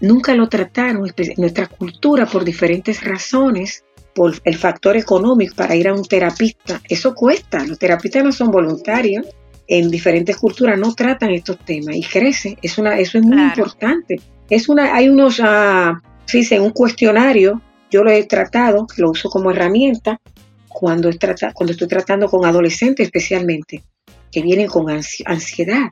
Nunca 0.00 0.34
lo 0.34 0.48
trataron 0.48 1.10
nuestra 1.36 1.66
cultura 1.66 2.26
por 2.26 2.44
diferentes 2.44 3.04
razones, 3.04 3.84
por 4.14 4.34
el 4.44 4.56
factor 4.56 4.96
económico 4.96 5.54
para 5.56 5.76
ir 5.76 5.88
a 5.88 5.94
un 5.94 6.04
terapista. 6.04 6.80
Eso 6.88 7.14
cuesta, 7.14 7.64
los 7.66 7.78
terapistas 7.78 8.24
no 8.24 8.32
son 8.32 8.50
voluntarios. 8.50 9.26
En 9.72 9.88
diferentes 9.88 10.36
culturas 10.36 10.76
no 10.76 10.92
tratan 10.96 11.30
estos 11.30 11.56
temas 11.60 11.94
y 11.94 12.02
crece. 12.02 12.58
Es 12.60 12.76
una, 12.76 12.98
eso 12.98 13.18
es 13.18 13.24
muy 13.24 13.40
importante. 13.40 14.20
Es 14.48 14.68
una, 14.68 14.96
hay 14.96 15.08
unos, 15.08 15.38
uh, 15.38 15.96
en 16.32 16.62
un 16.62 16.70
cuestionario, 16.70 17.62
yo 17.88 18.02
lo 18.02 18.10
he 18.10 18.24
tratado, 18.24 18.88
lo 18.96 19.10
uso 19.10 19.30
como 19.30 19.52
herramienta 19.52 20.20
cuando, 20.66 21.08
cuando 21.54 21.72
estoy 21.72 21.86
tratando 21.86 22.28
con 22.28 22.44
adolescentes 22.44 23.06
especialmente, 23.06 23.84
que 24.32 24.42
vienen 24.42 24.66
con 24.66 24.90
ansiedad. 24.90 25.88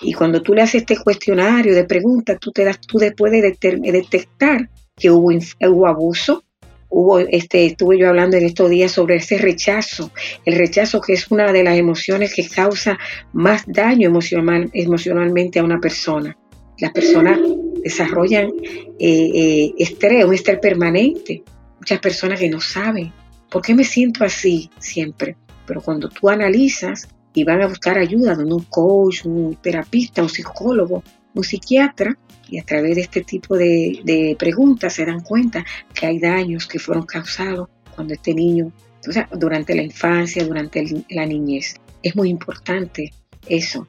Y 0.00 0.14
cuando 0.14 0.40
tú 0.40 0.54
le 0.54 0.62
haces 0.62 0.80
este 0.80 0.96
cuestionario 0.96 1.74
de 1.74 1.84
preguntas, 1.84 2.38
tú 2.40 2.50
te 2.50 2.64
das, 2.64 2.80
tú 2.80 2.98
puedes 3.14 3.58
detectar 3.60 4.70
que 4.96 5.10
hubo, 5.10 5.30
hubo 5.68 5.86
abuso, 5.86 6.44
hubo, 6.88 7.18
este, 7.18 7.66
estuve 7.66 7.98
yo 7.98 8.08
hablando 8.08 8.36
en 8.36 8.44
estos 8.44 8.70
días 8.70 8.92
sobre 8.92 9.16
ese 9.16 9.38
rechazo, 9.38 10.10
el 10.44 10.56
rechazo 10.56 11.00
que 11.00 11.14
es 11.14 11.30
una 11.30 11.52
de 11.52 11.62
las 11.62 11.76
emociones 11.76 12.34
que 12.34 12.48
causa 12.48 12.98
más 13.32 13.64
daño 13.66 14.08
emocional, 14.08 14.70
emocionalmente 14.72 15.58
a 15.58 15.64
una 15.64 15.80
persona. 15.80 16.36
Las 16.78 16.92
personas 16.92 17.40
desarrollan 17.82 18.50
eh, 18.98 19.30
eh, 19.34 19.74
estrés, 19.78 20.24
un 20.24 20.34
estrés 20.34 20.58
permanente. 20.60 21.42
Muchas 21.78 21.98
personas 21.98 22.38
que 22.38 22.48
no 22.48 22.60
saben 22.60 23.12
por 23.50 23.62
qué 23.62 23.74
me 23.74 23.84
siento 23.84 24.24
así 24.24 24.70
siempre. 24.78 25.36
Pero 25.66 25.80
cuando 25.80 26.08
tú 26.08 26.28
analizas 26.28 27.08
y 27.34 27.44
van 27.44 27.62
a 27.62 27.68
buscar 27.68 27.98
ayuda 27.98 28.34
de 28.34 28.44
un 28.44 28.64
coach, 28.64 29.24
un 29.24 29.56
terapista, 29.56 30.22
un 30.22 30.28
psicólogo, 30.28 31.02
un 31.34 31.44
psiquiatra, 31.44 32.16
y 32.48 32.58
a 32.58 32.64
través 32.64 32.96
de 32.96 33.02
este 33.02 33.22
tipo 33.22 33.56
de, 33.56 34.36
preguntas 34.38 34.94
se 34.94 35.04
dan 35.04 35.20
cuenta 35.20 35.64
que 35.94 36.06
hay 36.06 36.18
daños 36.18 36.66
que 36.66 36.78
fueron 36.78 37.04
causados 37.04 37.68
cuando 37.94 38.14
este 38.14 38.34
niño, 38.34 38.72
o 39.06 39.12
sea, 39.12 39.28
durante 39.32 39.74
la 39.74 39.82
infancia, 39.82 40.44
durante 40.44 40.84
la 41.10 41.26
niñez. 41.26 41.76
Es 42.02 42.16
muy 42.16 42.30
importante 42.30 43.12
eso. 43.48 43.86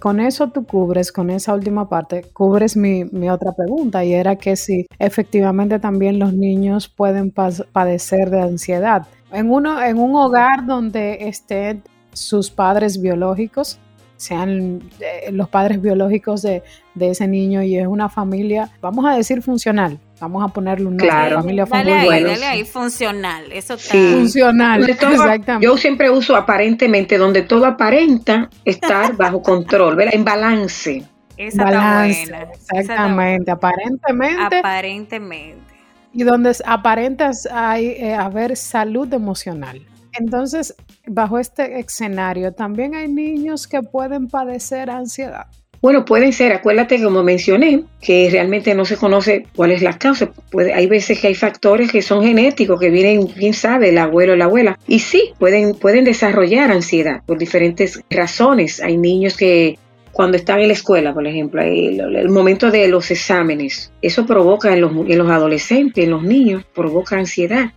Con 0.00 0.20
eso 0.20 0.48
tú 0.50 0.64
cubres, 0.64 1.10
con 1.10 1.30
esa 1.30 1.54
última 1.54 1.88
parte, 1.88 2.22
cubres 2.32 2.76
mi, 2.76 3.04
mi 3.06 3.30
otra 3.30 3.52
pregunta 3.52 4.04
y 4.04 4.12
era 4.12 4.36
que 4.36 4.54
si 4.54 4.86
efectivamente 4.98 5.80
también 5.80 6.18
los 6.18 6.34
niños 6.34 6.88
pueden 6.88 7.32
padecer 7.32 8.30
de 8.30 8.40
ansiedad. 8.40 9.06
En, 9.32 9.50
uno, 9.50 9.82
en 9.82 9.98
un 9.98 10.14
hogar 10.14 10.66
donde 10.66 11.28
estén 11.28 11.82
sus 12.12 12.50
padres 12.50 13.00
biológicos, 13.00 13.80
sean 14.18 14.82
eh, 15.00 15.30
los 15.32 15.48
padres 15.48 15.80
biológicos 15.80 16.42
de, 16.42 16.62
ese 17.00 17.28
niño 17.28 17.62
y 17.62 17.78
es 17.78 17.86
una 17.86 18.08
familia, 18.08 18.68
vamos 18.80 19.06
a 19.06 19.14
decir 19.14 19.40
funcional, 19.40 19.98
vamos 20.20 20.44
a 20.44 20.48
ponerle 20.48 20.86
un 20.86 20.96
nombre, 20.96 21.08
claro. 21.08 21.36
familia 21.36 21.64
dale 21.64 21.94
ahí, 21.94 22.24
dale 22.24 22.44
ahí, 22.44 22.64
funcional, 22.64 23.52
eso 23.52 23.74
está. 23.74 23.94
Funcional, 23.94 24.88
exactamente. 24.90 25.64
Yo 25.64 25.76
siempre 25.76 26.10
uso 26.10 26.34
aparentemente, 26.34 27.16
donde 27.16 27.42
todo 27.42 27.66
aparenta 27.66 28.50
estar 28.64 29.16
bajo 29.16 29.40
control, 29.40 29.94
¿verdad? 29.94 30.14
en 30.14 30.24
balance. 30.24 31.04
Esa 31.36 31.64
balance, 31.64 32.22
está 32.22 32.36
buena. 32.36 32.52
Exactamente, 32.80 33.50
aparentemente. 33.52 34.56
Aparentemente. 34.58 35.74
Y 36.12 36.24
donde 36.24 36.56
aparentas 36.66 37.48
hay 37.50 37.86
eh, 37.90 38.12
haber 38.12 38.56
salud 38.56 39.12
emocional. 39.14 39.80
Entonces, 40.18 40.74
bajo 41.06 41.38
este 41.38 41.78
escenario, 41.78 42.52
también 42.52 42.94
hay 42.94 43.08
niños 43.08 43.66
que 43.66 43.82
pueden 43.82 44.28
padecer 44.28 44.90
ansiedad. 44.90 45.46
Bueno, 45.80 46.04
pueden 46.04 46.32
ser, 46.32 46.52
acuérdate 46.52 47.00
como 47.00 47.22
mencioné, 47.22 47.84
que 48.00 48.28
realmente 48.32 48.74
no 48.74 48.84
se 48.84 48.96
conoce 48.96 49.46
cuál 49.54 49.70
es 49.70 49.80
la 49.80 49.96
causa. 49.96 50.32
Hay 50.74 50.88
veces 50.88 51.20
que 51.20 51.28
hay 51.28 51.36
factores 51.36 51.92
que 51.92 52.02
son 52.02 52.24
genéticos, 52.24 52.80
que 52.80 52.90
vienen, 52.90 53.28
quién 53.28 53.54
sabe, 53.54 53.90
el 53.90 53.98
abuelo 53.98 54.32
o 54.32 54.36
la 54.36 54.46
abuela. 54.46 54.78
Y 54.88 54.98
sí, 54.98 55.34
pueden, 55.38 55.74
pueden 55.74 56.04
desarrollar 56.04 56.72
ansiedad 56.72 57.22
por 57.26 57.38
diferentes 57.38 58.00
razones. 58.10 58.82
Hay 58.82 58.96
niños 58.96 59.36
que 59.36 59.78
cuando 60.10 60.36
están 60.36 60.58
en 60.58 60.66
la 60.66 60.74
escuela, 60.74 61.14
por 61.14 61.24
ejemplo, 61.28 61.62
el, 61.62 62.28
momento 62.28 62.72
de 62.72 62.88
los 62.88 63.12
exámenes, 63.12 63.92
eso 64.02 64.26
provoca 64.26 64.72
en 64.72 64.80
los, 64.80 64.90
en 64.90 65.16
los 65.16 65.30
adolescentes, 65.30 66.02
en 66.02 66.10
los 66.10 66.24
niños, 66.24 66.64
provoca 66.74 67.16
ansiedad. 67.16 67.70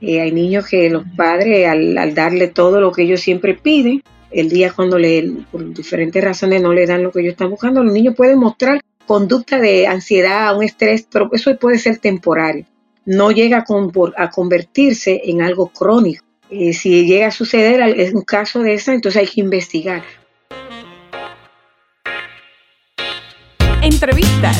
Eh, 0.00 0.20
hay 0.20 0.32
niños 0.32 0.66
que 0.66 0.88
los 0.88 1.04
padres, 1.16 1.68
al, 1.68 2.14
darle 2.14 2.48
todo 2.48 2.80
lo 2.80 2.92
que 2.92 3.02
ellos 3.02 3.20
siempre 3.20 3.54
piden, 3.54 4.02
el 4.30 4.48
día 4.48 4.72
cuando 4.72 4.98
le, 4.98 5.30
por 5.50 5.72
diferentes 5.74 6.22
razones 6.22 6.62
no 6.62 6.72
le 6.72 6.86
dan 6.86 7.02
lo 7.02 7.10
que 7.10 7.20
ellos 7.20 7.32
están 7.32 7.50
buscando, 7.50 7.82
los 7.82 7.92
niños 7.92 8.14
pueden 8.16 8.38
mostrar 8.38 8.80
conducta 9.06 9.58
de 9.58 9.86
ansiedad, 9.86 10.56
un 10.56 10.62
estrés, 10.62 11.06
pero 11.10 11.28
eso 11.32 11.54
puede 11.56 11.78
ser 11.78 11.98
temporario. 11.98 12.64
No 13.04 13.32
llega 13.32 13.64
a, 14.16 14.30
convertirse 14.30 15.22
en 15.24 15.42
algo 15.42 15.68
crónico. 15.68 16.24
Eh, 16.48 16.72
si 16.72 17.06
llega 17.06 17.28
a 17.28 17.30
suceder 17.32 17.80
es 17.98 18.14
un 18.14 18.22
caso 18.22 18.60
de 18.60 18.74
esa, 18.74 18.94
entonces 18.94 19.20
hay 19.20 19.26
que 19.26 19.40
investigar. 19.40 20.02
Entrevistas, 23.82 24.56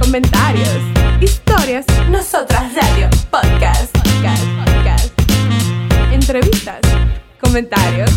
comentarios, 0.00 0.78
historias, 1.20 1.84
nosotras 2.10 2.74
radio, 2.74 3.08
podcast, 3.30 3.92
podcast 3.98 4.57
entrevistas, 6.28 6.80
comentarios, 7.40 8.10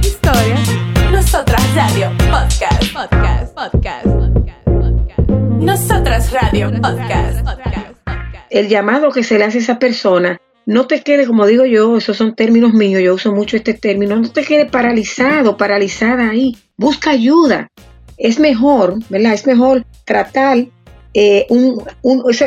historias. 0.00 0.68
Nosotras 1.12 1.62
Radio 1.76 2.10
Podcast, 2.18 2.92
podcast, 2.92 3.54
podcast, 3.54 4.04
podcast, 4.04 4.64
podcast. 4.64 5.30
Nosotras 5.60 6.32
Radio 6.32 6.72
Podcast, 6.72 7.44
podcast. 7.44 8.46
El 8.50 8.68
llamado 8.68 9.12
que 9.12 9.22
se 9.22 9.38
le 9.38 9.44
hace 9.44 9.58
a 9.58 9.60
esa 9.60 9.78
persona 9.78 10.40
no 10.66 10.88
te 10.88 11.04
quede, 11.04 11.24
como 11.24 11.46
digo 11.46 11.64
yo, 11.64 11.96
esos 11.96 12.16
son 12.16 12.34
términos 12.34 12.72
míos, 12.72 13.00
yo 13.00 13.14
uso 13.14 13.32
mucho 13.32 13.56
este 13.56 13.74
término, 13.74 14.16
no 14.16 14.32
te 14.32 14.42
quede 14.42 14.66
paralizado, 14.66 15.56
paralizada 15.56 16.30
ahí. 16.30 16.56
Busca 16.76 17.10
ayuda. 17.10 17.68
Es 18.16 18.40
mejor, 18.40 18.96
¿verdad? 19.08 19.34
Es 19.34 19.46
mejor 19.46 19.86
tratar 20.04 20.66
eh, 21.14 21.46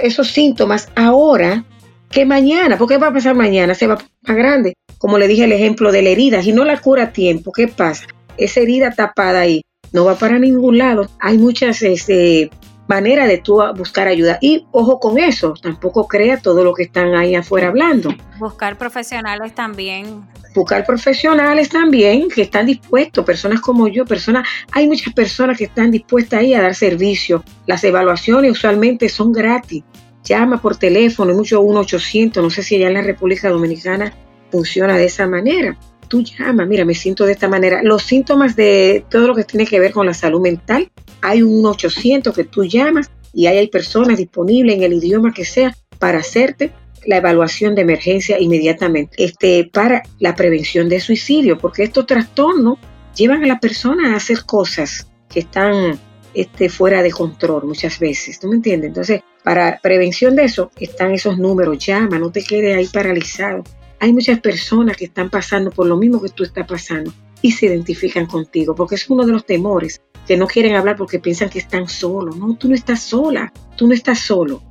esos, 0.04 0.28
síntomas 0.28 0.90
ahora 0.94 1.64
que 2.10 2.26
mañana. 2.26 2.78
¿Por 2.78 2.90
qué 2.90 2.98
va 2.98 3.08
a 3.08 3.14
pasar 3.14 3.34
mañana? 3.34 3.76
Se 3.76 3.88
va 3.88 3.98
más 4.28 4.36
grande 4.36 4.74
como 4.98 5.18
le 5.18 5.28
dije 5.28 5.44
el 5.44 5.52
ejemplo 5.52 5.92
de 5.92 6.02
la 6.02 6.10
herida, 6.10 6.42
si 6.42 6.54
no 6.54 6.66
la 6.66 6.80
cura 6.80 7.04
a 7.04 7.12
tiempo, 7.12 7.52
¿qué 7.52 7.68
pasa? 7.68 8.06
Esa 8.38 8.60
herida 8.60 8.92
tapada 8.92 9.42
ahí 9.42 9.62
no 9.92 10.06
va 10.06 10.16
para 10.16 10.40
ningún 10.40 10.78
lado. 10.78 11.08
Hay 11.20 11.38
muchas 11.38 11.82
este, 11.82 12.50
maneras 12.88 13.28
de 13.28 13.38
tú 13.38 13.62
buscar 13.76 14.08
ayuda. 14.08 14.38
Y 14.42 14.66
ojo 14.72 15.00
con 15.00 15.18
eso, 15.18 15.54
tampoco 15.62 16.08
crea 16.08 16.40
todo 16.40 16.64
lo 16.64 16.74
que 16.74 16.84
están 16.84 17.16
ahí 17.16 17.36
afuera 17.36 17.68
hablando. 17.68 18.14
Buscar 18.38 18.78
profesionales 18.78 19.54
también. 19.56 20.28
Buscar 20.54 20.86
profesionales 20.86 21.70
también 21.70 22.30
que 22.30 22.44
están 22.44 22.66
dispuestos, 22.66 23.26
personas 23.26 23.60
como 23.60 23.88
yo, 23.88 24.06
personas, 24.06 24.48
hay 24.72 24.88
muchas 24.88 25.14
personas 25.14 25.58
que 25.58 25.66
están 25.66 25.92
dispuestas 25.92 26.40
ahí 26.40 26.54
a 26.54 26.62
dar 26.62 26.76
servicio. 26.76 27.44
Las 27.66 27.84
evaluaciones 27.84 28.52
usualmente 28.52 29.10
son 29.10 29.34
gratis. 29.34 29.84
Llama 30.24 30.62
por 30.62 30.78
teléfono, 30.78 31.34
mucho 31.34 31.62
1-800, 31.62 32.42
no 32.42 32.50
sé 32.50 32.64
si 32.64 32.76
allá 32.76 32.88
en 32.88 32.96
la 32.96 33.02
República 33.02 33.50
Dominicana 33.50 34.12
funciona 34.52 34.98
de 34.98 35.06
esa 35.06 35.28
manera. 35.28 35.78
Tú 36.08 36.22
llama, 36.22 36.66
mira, 36.66 36.86
me 36.86 36.94
siento 36.94 37.26
de 37.26 37.34
esta 37.34 37.48
manera. 37.48 37.82
Los 37.84 38.04
síntomas 38.04 38.56
de 38.56 39.04
todo 39.10 39.28
lo 39.28 39.36
que 39.36 39.44
tiene 39.44 39.66
que 39.66 39.80
ver 39.80 39.92
con 39.92 40.06
la 40.06 40.14
salud 40.14 40.42
mental, 40.42 40.92
hay 41.22 41.42
un 41.42 41.66
800 41.66 42.34
que 42.34 42.44
tú 42.44 42.64
llamas 42.64 43.10
y 43.34 43.48
ahí 43.48 43.58
hay 43.58 43.68
personas 43.68 44.18
disponibles 44.18 44.76
en 44.76 44.84
el 44.84 44.94
idioma 44.94 45.34
que 45.34 45.46
sea 45.46 45.76
para 46.00 46.20
hacerte 46.20 46.72
la 47.06 47.18
evaluación 47.18 47.76
de 47.76 47.82
emergencia 47.82 48.40
inmediatamente 48.40 49.24
este, 49.24 49.70
para 49.72 50.04
la 50.20 50.36
prevención 50.36 50.90
de 50.90 51.00
suicidio, 51.00 51.58
porque 51.58 51.84
estos 51.84 52.06
trastornos 52.06 52.80
llevan 53.16 53.44
a 53.44 53.48
la 53.48 53.60
persona 53.60 54.14
a 54.14 54.18
hacer 54.18 54.44
cosas 54.46 55.08
que 55.30 55.42
están 55.42 56.00
este, 56.34 56.70
fuera 56.70 57.02
de 57.02 57.12
control 57.12 57.66
muchas 57.66 58.00
veces, 58.00 58.40
¿tú 58.40 58.48
me 58.48 58.56
entiendes? 58.56 58.90
Entonces, 58.90 59.22
para 59.44 59.80
prevención 59.82 60.36
de 60.36 60.46
eso 60.46 60.72
están 60.80 61.12
esos 61.12 61.38
números, 61.38 61.78
llama, 61.78 62.20
no 62.20 62.32
te 62.32 62.44
quedes 62.44 62.76
ahí 62.76 62.88
paralizado. 62.88 63.64
Hay 64.00 64.14
muchas 64.14 64.40
personas 64.40 64.98
que 64.98 65.06
están 65.06 65.30
pasando 65.30 65.72
por 65.72 65.88
lo 65.88 65.98
mismo 65.98 66.22
que 66.22 66.30
tú 66.30 66.44
estás 66.44 66.68
pasando 66.68 67.14
y 67.42 67.52
se 67.52 67.68
identifican 67.68 68.26
contigo, 68.26 68.76
porque 68.76 68.96
es 68.96 69.10
uno 69.10 69.26
de 69.26 69.32
los 69.32 69.46
temores, 69.46 70.02
que 70.28 70.38
no 70.38 70.48
quieren 70.48 70.76
hablar 70.76 70.96
porque 70.96 71.20
piensan 71.20 71.50
que 71.50 71.60
están 71.60 71.88
solos. 71.88 72.36
No, 72.38 72.56
tú 72.56 72.68
no 72.68 72.76
estás 72.76 73.02
sola, 73.02 73.54
tú 73.76 73.88
no 73.88 73.94
estás 73.94 74.20
solo. 74.20 74.64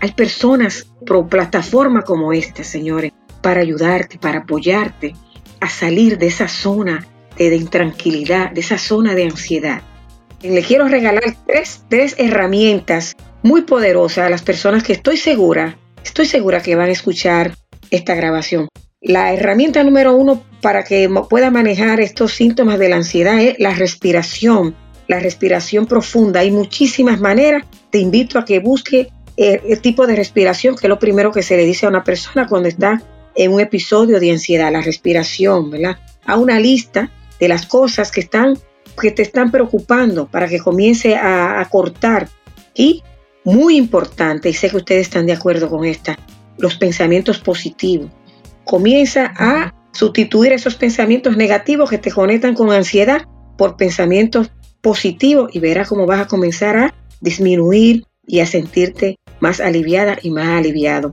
Hay 0.00 0.12
personas 0.12 0.86
pro 1.04 1.26
plataforma 1.28 2.02
como 2.02 2.32
esta, 2.32 2.64
señores, 2.64 3.12
para 3.42 3.60
ayudarte, 3.60 4.18
para 4.18 4.40
apoyarte 4.40 5.14
a 5.60 5.68
salir 5.68 6.18
de 6.18 6.26
esa 6.26 6.48
zona 6.48 7.06
de, 7.36 7.54
intranquilidad, 7.54 8.50
de 8.52 8.60
esa 8.60 8.78
zona 8.78 9.14
de 9.14 9.24
ansiedad. 9.24 9.82
Le 10.42 10.62
quiero 10.62 10.88
regalar 10.88 11.36
tres, 11.46 11.84
tres 11.88 12.14
herramientas 12.18 13.16
muy 13.42 13.62
poderosas 13.62 14.26
a 14.26 14.30
las 14.30 14.42
personas 14.42 14.82
que 14.82 14.92
estoy 14.92 15.16
segura, 15.16 15.78
estoy 16.02 16.26
segura 16.26 16.62
que 16.62 16.76
van 16.76 16.88
a 16.88 16.92
escuchar 16.92 17.54
esta 17.94 18.14
grabación. 18.14 18.68
La 19.00 19.32
herramienta 19.32 19.82
número 19.84 20.16
uno 20.16 20.42
para 20.62 20.84
que 20.84 21.10
pueda 21.28 21.50
manejar 21.50 22.00
estos 22.00 22.32
síntomas 22.32 22.78
de 22.78 22.88
la 22.88 22.96
ansiedad 22.96 23.40
es 23.40 23.58
la 23.58 23.74
respiración, 23.74 24.74
la 25.08 25.20
respiración 25.20 25.86
profunda. 25.86 26.40
Hay 26.40 26.50
muchísimas 26.50 27.20
maneras. 27.20 27.64
Te 27.90 27.98
invito 27.98 28.38
a 28.38 28.44
que 28.44 28.60
busque 28.60 29.10
eh, 29.36 29.60
el 29.68 29.80
tipo 29.80 30.06
de 30.06 30.16
respiración, 30.16 30.74
que 30.74 30.86
es 30.86 30.88
lo 30.88 30.98
primero 30.98 31.32
que 31.32 31.42
se 31.42 31.56
le 31.56 31.66
dice 31.66 31.86
a 31.86 31.90
una 31.90 32.04
persona 32.04 32.46
cuando 32.46 32.68
está 32.68 33.02
en 33.34 33.52
un 33.52 33.60
episodio 33.60 34.20
de 34.20 34.30
ansiedad, 34.30 34.72
la 34.72 34.80
respiración, 34.80 35.70
¿verdad? 35.70 35.98
A 36.24 36.38
una 36.38 36.58
lista 36.58 37.10
de 37.38 37.48
las 37.48 37.66
cosas 37.66 38.10
que 38.10 38.20
están 38.20 38.56
que 39.00 39.10
te 39.10 39.22
están 39.22 39.50
preocupando 39.50 40.26
para 40.26 40.48
que 40.48 40.60
comience 40.60 41.16
a, 41.16 41.66
cortar. 41.70 42.28
Y 42.74 43.02
muy 43.44 43.76
importante, 43.76 44.48
y 44.48 44.52
sé 44.54 44.70
que 44.70 44.76
ustedes 44.76 45.02
están 45.02 45.26
de 45.26 45.32
acuerdo 45.32 45.68
con 45.68 45.84
esta, 45.84 46.18
los 46.58 46.76
pensamientos 46.76 47.38
positivos. 47.38 48.10
Comienza 48.64 49.32
a 49.36 49.74
sustituir 49.92 50.52
esos 50.52 50.74
pensamientos 50.74 51.36
negativos 51.36 51.90
que 51.90 51.98
te 51.98 52.10
conectan 52.10 52.54
con 52.54 52.72
ansiedad 52.72 53.22
por 53.56 53.76
pensamientos 53.76 54.50
positivos 54.80 55.50
y 55.54 55.60
verás 55.60 55.88
cómo 55.88 56.06
vas 56.06 56.20
a 56.20 56.26
comenzar 56.26 56.76
a 56.76 56.94
disminuir 57.20 58.04
y 58.26 58.40
a 58.40 58.46
sentirte 58.46 59.18
más 59.40 59.60
aliviada 59.60 60.18
y 60.20 60.30
más 60.30 60.48
aliviado. 60.48 61.10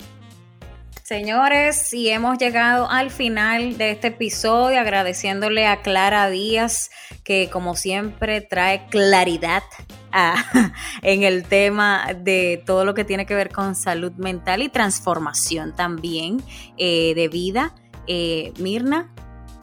Señores, 1.03 1.93
y 1.93 2.09
hemos 2.09 2.37
llegado 2.37 2.89
al 2.89 3.11
final 3.11 3.77
de 3.77 3.91
este 3.91 4.07
episodio 4.07 4.79
agradeciéndole 4.79 5.67
a 5.67 5.81
Clara 5.81 6.29
Díaz 6.29 6.89
que 7.25 7.49
como 7.51 7.75
siempre 7.75 8.39
trae 8.39 8.87
claridad 8.87 9.63
en 11.01 11.23
el 11.23 11.43
tema 11.43 12.07
de 12.15 12.61
todo 12.65 12.85
lo 12.85 12.93
que 12.93 13.05
tiene 13.05 13.25
que 13.25 13.35
ver 13.35 13.49
con 13.49 13.75
salud 13.75 14.11
mental 14.13 14.61
y 14.61 14.69
transformación 14.69 15.75
también 15.75 16.41
eh, 16.77 17.13
de 17.15 17.27
vida. 17.27 17.73
Eh, 18.07 18.53
Mirna. 18.59 19.11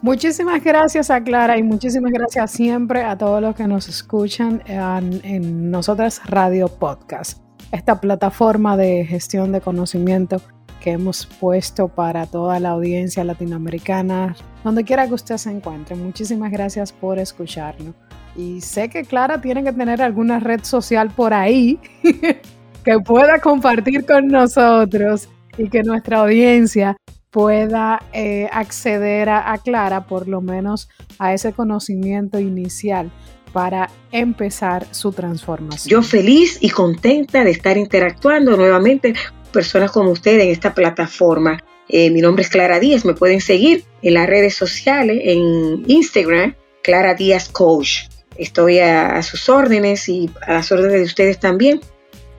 Muchísimas 0.01 0.63
gracias 0.63 1.11
a 1.11 1.21
Clara 1.21 1.57
y 1.57 1.63
muchísimas 1.63 2.13
gracias 2.13 2.51
siempre 2.51 3.03
a 3.03 3.17
todos 3.17 3.41
los 3.41 3.53
que 3.53 3.67
nos 3.67 3.89
escuchan 3.89 4.63
en, 4.65 5.19
en 5.23 5.71
Nosotras 5.71 6.21
Radio 6.25 6.69
Podcast, 6.69 7.41
esta 7.73 7.99
plataforma 7.99 8.77
de 8.77 9.05
gestión 9.05 9.51
de 9.51 9.59
conocimiento 9.59 10.41
que 10.79 10.91
hemos 10.91 11.25
puesto 11.25 11.89
para 11.89 12.25
toda 12.25 12.59
la 12.59 12.69
audiencia 12.69 13.23
latinoamericana, 13.23 14.35
donde 14.63 14.83
quiera 14.83 15.07
que 15.07 15.13
usted 15.13 15.37
se 15.37 15.51
encuentre. 15.51 15.95
Muchísimas 15.95 16.51
gracias 16.51 16.91
por 16.93 17.19
escucharnos. 17.19 17.93
Y 18.35 18.61
sé 18.61 18.89
que 18.89 19.03
Clara 19.03 19.41
tiene 19.41 19.63
que 19.63 19.73
tener 19.73 20.01
alguna 20.01 20.39
red 20.39 20.63
social 20.63 21.09
por 21.09 21.33
ahí 21.33 21.79
que 22.83 22.99
pueda 23.05 23.39
compartir 23.39 24.05
con 24.05 24.27
nosotros 24.27 25.29
y 25.57 25.69
que 25.69 25.83
nuestra 25.83 26.19
audiencia 26.19 26.95
pueda 27.31 28.01
eh, 28.13 28.49
acceder 28.51 29.29
a, 29.29 29.57
Clara 29.63 30.07
por 30.07 30.27
lo 30.27 30.41
menos 30.41 30.89
a 31.19 31.33
ese 31.33 31.53
conocimiento 31.53 32.39
inicial 32.39 33.11
para 33.53 33.89
empezar 34.11 34.87
su 34.91 35.11
transformación. 35.11 35.89
Yo 35.89 36.01
feliz 36.01 36.57
y 36.61 36.69
contenta 36.69 37.43
de 37.43 37.51
estar 37.51 37.77
interactuando 37.77 38.55
nuevamente 38.55 39.13
personas 39.51 39.91
como 39.91 40.11
ustedes 40.11 40.43
en 40.43 40.49
esta 40.49 40.73
plataforma. 40.73 41.59
Eh, 41.87 42.11
mi 42.11 42.21
nombre 42.21 42.43
es 42.43 42.49
Clara 42.49 42.79
Díaz, 42.79 43.05
me 43.05 43.15
pueden 43.15 43.41
seguir 43.41 43.83
en 44.01 44.13
las 44.13 44.27
redes 44.27 44.55
sociales, 44.55 45.19
en 45.23 45.83
Instagram, 45.87 46.55
Clara 46.83 47.15
Díaz 47.15 47.49
Coach. 47.49 48.03
Estoy 48.39 48.79
a, 48.79 49.21
sus 49.21 49.49
órdenes 49.49 50.07
y 50.07 50.29
a 50.47 50.53
las 50.53 50.71
órdenes 50.71 50.93
de 50.93 51.03
ustedes 51.03 51.39
también. 51.39 51.81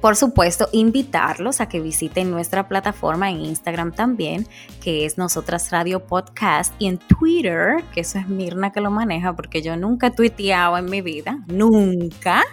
Por 0.00 0.16
supuesto, 0.16 0.66
invitarlos 0.72 1.60
a 1.60 1.68
que 1.68 1.78
visiten 1.78 2.30
nuestra 2.30 2.68
plataforma 2.68 3.28
en 3.28 3.42
Instagram 3.42 3.92
también, 3.92 4.46
que 4.82 5.04
es 5.04 5.18
Nosotras 5.18 5.70
Radio 5.70 6.06
Podcast, 6.06 6.72
y 6.78 6.86
en 6.86 6.96
Twitter, 6.96 7.84
que 7.92 8.00
eso 8.00 8.18
es 8.18 8.26
Mirna 8.28 8.72
que 8.72 8.80
lo 8.80 8.90
maneja, 8.90 9.36
porque 9.36 9.60
yo 9.60 9.76
nunca 9.76 10.06
he 10.06 10.10
tuiteado 10.10 10.78
en 10.78 10.86
mi 10.86 11.02
vida, 11.02 11.44
nunca. 11.48 12.44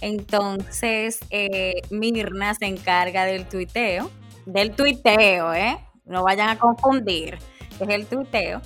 Entonces, 0.00 1.18
eh, 1.30 1.82
Mirna 1.90 2.54
se 2.54 2.66
encarga 2.66 3.24
del 3.24 3.48
tuiteo, 3.48 4.08
del 4.46 4.70
tuiteo, 4.70 5.52
¿eh? 5.52 5.78
No 6.04 6.22
vayan 6.22 6.48
a 6.48 6.60
confundir, 6.60 7.38
es 7.80 7.88
el 7.88 8.06
tuiteo. 8.06 8.60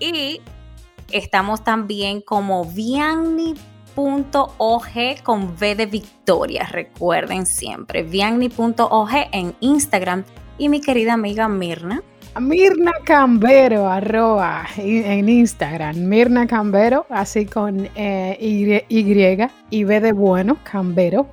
Y 0.00 0.40
estamos 1.12 1.62
también 1.64 2.22
como 2.22 2.64
vianni.og 3.96 5.22
con 5.22 5.54
V 5.58 5.74
de 5.74 5.86
Victoria, 5.86 6.66
recuerden 6.70 7.46
siempre, 7.46 8.02
vianni.og 8.02 9.08
en 9.32 9.54
Instagram. 9.60 10.24
Y 10.56 10.68
mi 10.68 10.80
querida 10.80 11.14
amiga 11.14 11.48
Mirna, 11.48 12.00
Mirna 12.40 12.92
Cambero, 13.04 13.88
arroba 13.88 14.66
en 14.76 15.28
Instagram. 15.28 15.96
Mirna 16.08 16.46
Cambero, 16.48 17.06
así 17.08 17.46
con 17.46 17.88
eh, 17.94 18.36
y, 18.40 18.82
y, 18.88 19.84
B 19.84 20.00
de 20.00 20.12
bueno, 20.12 20.58
Cambero. 20.64 21.28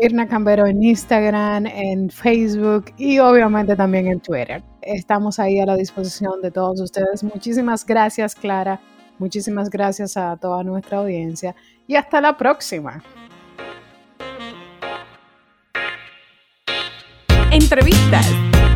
Mirna 0.00 0.28
Cambero 0.28 0.66
en 0.66 0.82
Instagram, 0.82 1.66
en 1.66 2.08
Facebook 2.08 2.86
y 2.96 3.18
obviamente 3.18 3.74
también 3.74 4.06
en 4.06 4.20
Twitter. 4.20 4.62
Estamos 4.80 5.40
ahí 5.40 5.58
a 5.58 5.66
la 5.66 5.76
disposición 5.76 6.40
de 6.40 6.52
todos 6.52 6.80
ustedes. 6.80 7.24
Muchísimas 7.24 7.84
gracias, 7.84 8.36
Clara. 8.36 8.80
Muchísimas 9.24 9.70
gracias 9.70 10.18
a 10.18 10.36
toda 10.36 10.62
nuestra 10.62 10.98
audiencia 10.98 11.56
y 11.86 11.96
hasta 11.96 12.20
la 12.20 12.36
próxima. 12.36 13.02
Entrevistas, 17.50 18.28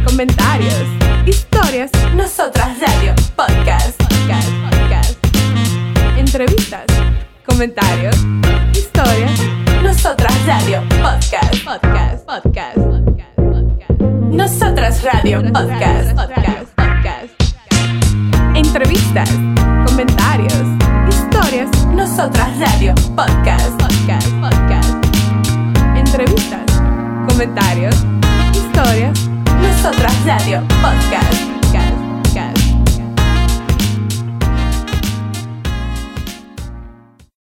comentarios 0.07 0.87
Historias, 1.27 1.91
Nosotras 2.17 2.81
Radio, 2.81 3.15
podcast, 3.37 4.03
podcast, 4.03 4.49
podcast. 4.71 5.19
Entrevistas, 6.17 6.87
comentarios, 7.45 8.17
historias, 8.73 9.39
Nosotras 9.83 10.47
Radio, 10.47 10.81
podcast, 11.03 11.63
podcast, 11.63 12.25
podcast, 12.25 12.77
podcast, 12.79 13.37
podcast. 13.37 14.01
Nosotras 14.33 15.03
Radio, 15.05 15.43
podcast, 15.53 16.17
podcast, 16.17 16.75
podcast. 16.75 17.28
Entrevistas, 18.69 19.31
comentarios, 19.87 20.53
historias, 21.09 21.71
Nosotras 21.87 22.51
Radio, 22.59 22.95
podcast, 23.17 23.71
podcast, 23.81 24.29
podcast. 24.43 25.07
Entrevistas, 25.97 26.83
comentarios, 27.31 27.95
historias, 28.53 29.27
nosotras 29.63 30.13
Radio 30.27 30.61
Podcast. 30.83 31.48